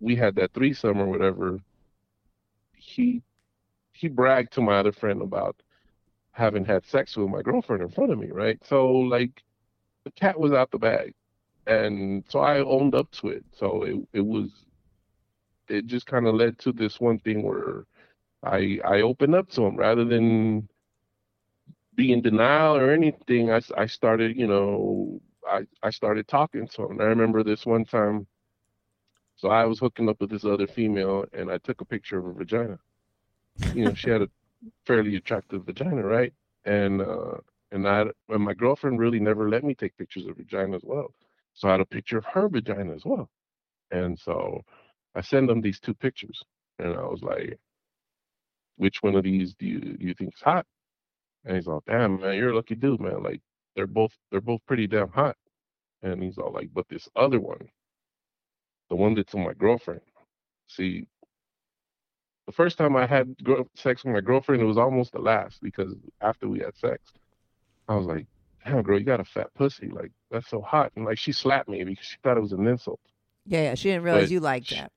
[0.00, 1.60] we had that threesome or whatever.
[2.76, 3.22] He
[3.92, 5.62] he bragged to my other friend about
[6.32, 8.62] having had sex with my girlfriend in front of me, right?
[8.64, 9.42] So like
[10.04, 11.14] the cat was out the bag.
[11.66, 13.44] And so I owned up to it.
[13.52, 14.65] So it it was
[15.68, 17.84] it just kind of led to this one thing where
[18.42, 20.68] I I opened up to him rather than
[21.94, 23.50] be in denial or anything.
[23.50, 27.00] I, I started, you know, I, I started talking to him.
[27.00, 28.26] I remember this one time,
[29.36, 32.24] so I was hooking up with this other female and I took a picture of
[32.24, 32.78] her vagina.
[33.72, 34.28] You know, she had a
[34.86, 36.32] fairly attractive vagina, right?
[36.64, 37.38] And uh
[37.72, 41.12] and I and my girlfriend really never let me take pictures of vagina as well.
[41.54, 43.28] So I had a picture of her vagina as well.
[43.90, 44.62] And so
[45.16, 46.42] I send them these two pictures
[46.78, 47.58] and I was like,
[48.76, 50.66] which one of these do you, do you think is hot?
[51.44, 53.22] And he's all, damn, man, you're a lucky dude, man.
[53.22, 53.40] Like
[53.74, 55.36] they're both they're both pretty damn hot.
[56.02, 57.68] And he's all like, but this other one,
[58.90, 60.02] the one that's on my girlfriend.
[60.68, 61.06] See,
[62.46, 63.34] the first time I had
[63.74, 67.00] sex with my girlfriend, it was almost the last because after we had sex,
[67.88, 68.26] I was like,
[68.64, 69.88] damn, girl, you got a fat pussy.
[69.88, 70.92] Like that's so hot.
[70.94, 73.00] And like she slapped me because she thought it was an insult.
[73.46, 73.74] Yeah, yeah.
[73.74, 74.92] She didn't realize But you liked sh- that.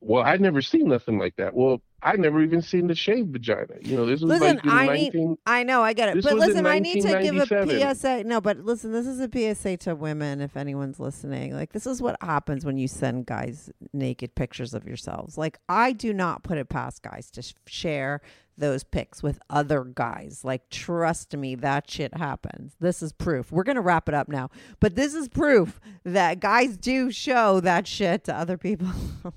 [0.00, 1.52] Well, I'd never seen nothing like that.
[1.54, 3.74] Well, I'd never even seen the shaved vagina.
[3.82, 5.38] You know, this was Listen, like in I need- 19.
[5.46, 6.22] I know, I get it.
[6.24, 8.24] But listen, I need to give a PSA.
[8.24, 11.52] No, but listen, this is a PSA to women if anyone's listening.
[11.54, 15.36] Like, this is what happens when you send guys naked pictures of yourselves.
[15.36, 18.22] Like, I do not put it past guys to sh- share
[18.56, 20.44] those pics with other guys.
[20.44, 22.74] Like, trust me, that shit happens.
[22.80, 23.52] This is proof.
[23.52, 24.50] We're going to wrap it up now,
[24.80, 28.88] but this is proof that guys do show that shit to other people.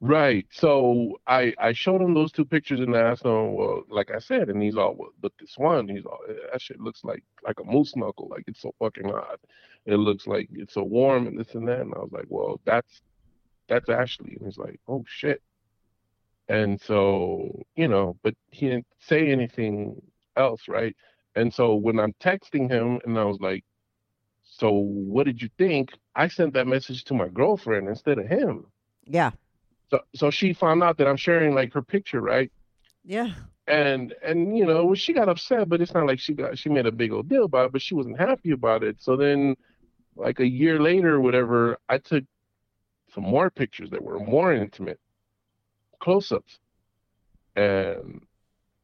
[0.00, 0.46] Right.
[0.50, 4.18] So I I showed him those two pictures and I asked him, well, like I
[4.18, 7.24] said, and he's all, well, but this one, he's all, eh, that shit looks like
[7.44, 9.40] like a moose knuckle, like it's so fucking hot.
[9.86, 11.80] It looks like it's so warm and this and that.
[11.80, 13.00] And I was like, well, that's
[13.68, 14.36] that's Ashley.
[14.36, 15.42] And he's like, oh shit.
[16.48, 20.00] And so, you know, but he didn't say anything
[20.36, 20.94] else, right?
[21.34, 23.64] And so when I'm texting him and I was like,
[24.42, 25.92] so what did you think?
[26.14, 28.66] I sent that message to my girlfriend instead of him.
[29.04, 29.30] yeah.
[29.90, 32.50] So so she found out that I'm sharing like her picture, right?
[33.04, 33.32] Yeah.
[33.68, 36.86] And and you know, she got upset, but it's not like she got she made
[36.86, 38.96] a big old deal about it, but she wasn't happy about it.
[39.00, 39.56] So then
[40.16, 42.24] like a year later or whatever, I took
[43.14, 45.00] some more pictures that were more intimate,
[46.00, 46.58] close ups.
[47.54, 48.22] And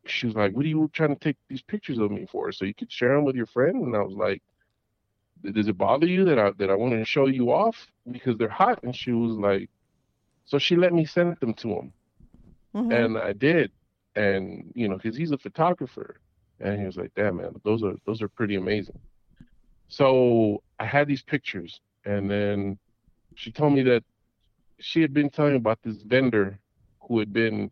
[0.07, 2.53] she was like, What are you trying to take these pictures of me for?
[2.53, 3.83] So you could share them with your friend?
[3.85, 4.43] And I was like,
[5.43, 8.49] Does it bother you that I that I want to show you off because they're
[8.49, 8.83] hot?
[8.83, 9.69] And she was like,
[10.45, 11.93] So she let me send them to him
[12.75, 12.91] Mhm.
[12.91, 13.73] and I did,
[14.15, 16.21] and you know, because he's a photographer,
[16.61, 19.01] and he was like, "Damn, man, those are those are pretty amazing."
[19.89, 22.79] So I had these pictures, and then
[23.35, 24.05] she told me that
[24.81, 26.59] she had been telling me about this vendor
[27.03, 27.71] who had been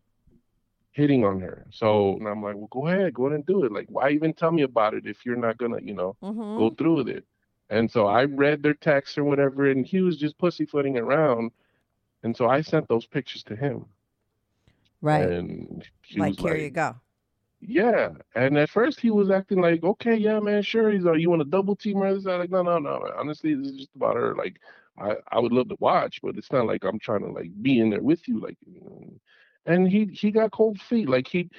[0.91, 1.65] hitting on her.
[1.71, 3.71] So and I'm like, well, go ahead, go ahead and do it.
[3.71, 6.55] Like, why even tell me about it if you're not gonna, you know, Mhm.
[6.55, 7.25] go through with it?
[7.69, 11.51] And so I read their text or whatever, and he was just pussyfooting around.
[12.23, 13.85] And so I sent those pictures to him.
[15.01, 15.27] Right.
[15.27, 16.95] And he like here like, you go.
[17.61, 18.09] yeah.
[18.35, 20.91] And at first he was acting like, okay, yeah, man, sure.
[20.91, 22.25] He's like, you want a double team or this?
[22.27, 23.09] I'm like, no, no, no.
[23.17, 24.35] Honestly, this is just about her.
[24.35, 24.59] Like,
[24.99, 27.79] I, I would love to watch, but it's not like I'm trying to like be
[27.79, 28.39] in there with you.
[28.39, 29.13] Like, you know.
[29.65, 31.09] and he he got cold feet.
[31.09, 31.49] Like he,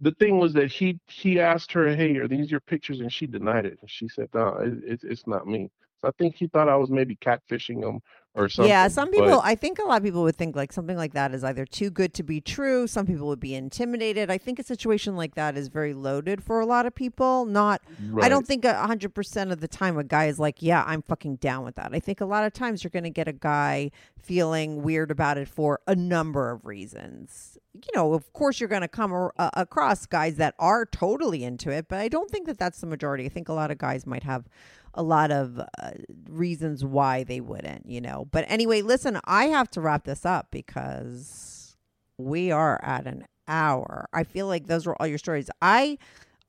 [0.00, 3.00] the thing was that he he asked her, hey, are these your pictures?
[3.00, 3.78] And she denied it.
[3.80, 5.70] And she said, no, it, it's it's not me.
[6.00, 8.00] So I think he thought I was maybe catfishing him
[8.34, 8.68] or something.
[8.68, 11.12] Yeah, some people, but- I think a lot of people would think like something like
[11.14, 12.86] that is either too good to be true.
[12.86, 14.30] Some people would be intimidated.
[14.30, 17.44] I think a situation like that is very loaded for a lot of people.
[17.46, 17.80] Not,
[18.24, 21.02] I don't think a hundred percent of the time a guy is like, yeah, I'm
[21.02, 21.90] fucking down with that.
[21.92, 25.38] I think a lot of times you're going to get a guy feeling weird about
[25.38, 27.58] it for a number of reasons.
[27.74, 31.42] You know, of course, you're going to come ar- uh, across guys that are totally
[31.44, 33.24] into it, but I don't think that that's the majority.
[33.26, 34.48] I think a lot of guys might have
[34.94, 35.90] a lot of uh,
[36.28, 38.26] reasons why they wouldn't, you know.
[38.30, 41.76] But anyway, listen, I have to wrap this up because
[42.18, 44.08] we are at an hour.
[44.12, 45.50] I feel like those were all your stories.
[45.60, 45.98] I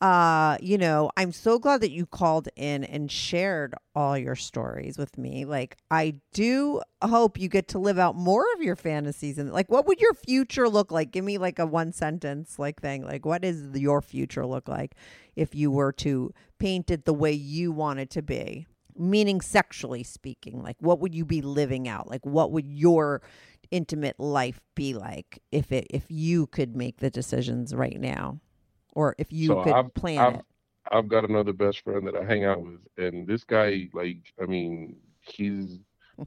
[0.01, 4.97] uh you know i'm so glad that you called in and shared all your stories
[4.97, 5.45] with me.
[5.45, 9.71] Like i do hope you get to live out more of your fantasies and like
[9.71, 11.11] what would your future look like?
[11.11, 14.95] Give me like a one sentence like thing like what is your future look like
[15.35, 18.67] if you were to paint it the way you want it to be?
[18.97, 22.09] Meaning sexually speaking like what would you be living out?
[22.09, 23.21] Like what would your
[23.71, 28.39] intimate life be like if it if you could make the decisions right now
[28.95, 30.45] or if you So could I've- plan I've- it
[30.91, 34.45] I've got another best friend that I hang out with, and this guy, like, I
[34.45, 35.79] mean, he's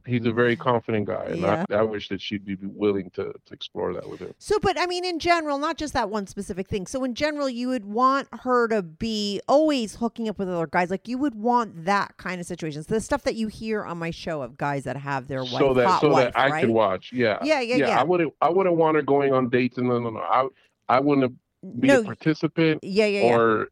[0.05, 1.65] he's a very confident guy, and Yeah.
[1.71, 4.35] I, I wish that she'd be willing to to explore that with him.
[4.39, 6.87] So, but I mean, in general, not just that one specific thing.
[6.89, 10.91] So, in general, you would want her to be always hooking up with other guys.
[10.91, 12.87] Like, you would want that kind of situations.
[12.87, 15.73] The stuff that you hear on my show of guys that have their wife, so
[15.73, 16.61] that hot so wife, that I right?
[16.63, 17.13] could watch.
[17.13, 18.01] Yeah, Yeah, yeah, yeah.
[18.01, 20.19] I wouldn't I wouldn't want her going on dates, and no, no, no.
[20.21, 20.49] I
[20.89, 21.33] I wouldn't
[21.79, 23.37] be no, a participant yeah, yeah, yeah.
[23.37, 23.69] or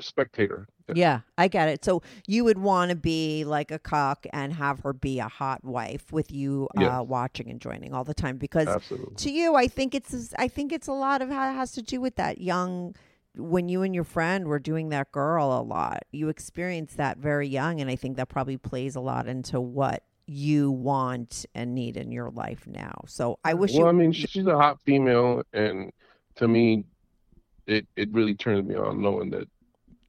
[0.00, 0.66] spectator.
[0.94, 1.84] Yeah, I get it.
[1.84, 5.64] So you would want to be like a cuck and have her be a hot
[5.64, 7.06] wife with you uh, Yes.
[7.06, 9.14] watching and joining all the time because Absolutely.
[9.16, 11.82] to you, I think it's I think it's a lot of how it has to
[11.82, 12.96] do with that young.
[13.36, 17.46] When you and your friend were doing that girl a lot, you experienced that very
[17.46, 21.96] young, and I think that probably plays a lot into what you want and need
[21.96, 23.02] in your life now.
[23.06, 23.86] So I wish well, you.
[23.86, 25.92] I mean, she's a hot female, and
[26.36, 26.86] to me,
[27.70, 29.48] it it really turns me on knowing that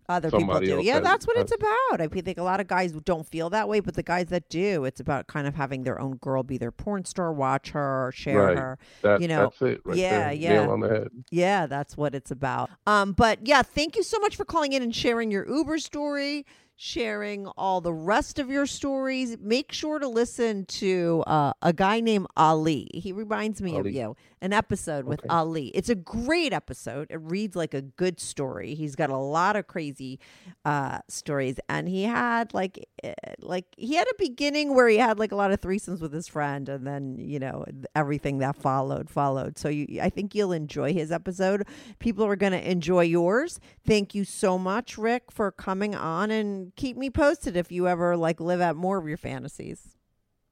[0.09, 0.81] Other people do.
[0.83, 2.01] Yeah, has- that's what it's about.
[2.01, 4.83] I think a lot of guys don't feel that way, but the guys that do,
[4.83, 8.47] it's about kind of having their own girl be their porn star, watch her, share
[8.47, 8.57] Right.
[8.57, 8.79] her.
[9.03, 10.33] that You know, that's it right yeah, there.
[10.33, 10.49] yeah.
[10.63, 11.07] Nail on the head.
[11.29, 12.69] Yeah, that's what it's about.
[12.87, 16.45] Um, but yeah, thank you so much for calling in and sharing your Uber story,
[16.83, 19.37] sharing all the rest of your stories.
[19.39, 22.87] Make sure to listen to uh, a guy named Ali.
[22.91, 24.15] He reminds me of you.
[24.43, 25.67] An episode with Ali.
[25.67, 27.05] It's a great episode.
[27.11, 28.73] It reads like a good story.
[28.73, 30.19] He's got a lot of crazy
[30.65, 35.19] uh, stories, and he had like eh, like he had a beginning where he had
[35.19, 37.63] like a lot of threesomes with his friend, and then you know
[37.93, 39.59] everything that followed followed.
[39.59, 41.67] So you, I think you'll enjoy his episode.
[41.99, 43.59] People are going to enjoy yours.
[43.85, 48.17] Thank you so much, Rick, for coming on, and keep me posted if you ever
[48.17, 49.95] like live out more of your fantasies.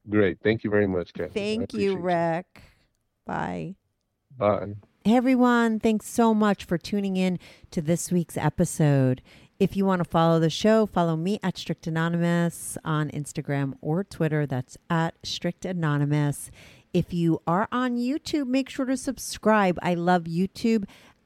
[0.09, 0.39] Great.
[0.43, 1.33] Thank you very much, Kathy.
[1.33, 2.61] Thank you, appreciate Rick.
[3.25, 3.75] Bye.
[4.37, 4.75] Bye.
[5.05, 7.39] Hey everyone, thanks so much for tuning in
[7.71, 9.21] to this week's episode.
[9.59, 14.03] If you want to follow the show, follow me at Strict Anonymous on Instagram or
[14.03, 14.45] Twitter.
[14.45, 16.51] That's at Strict Anonymous.
[16.93, 19.77] If you are on YouTube, make sure to subscribe.
[19.81, 20.85] I love YouTube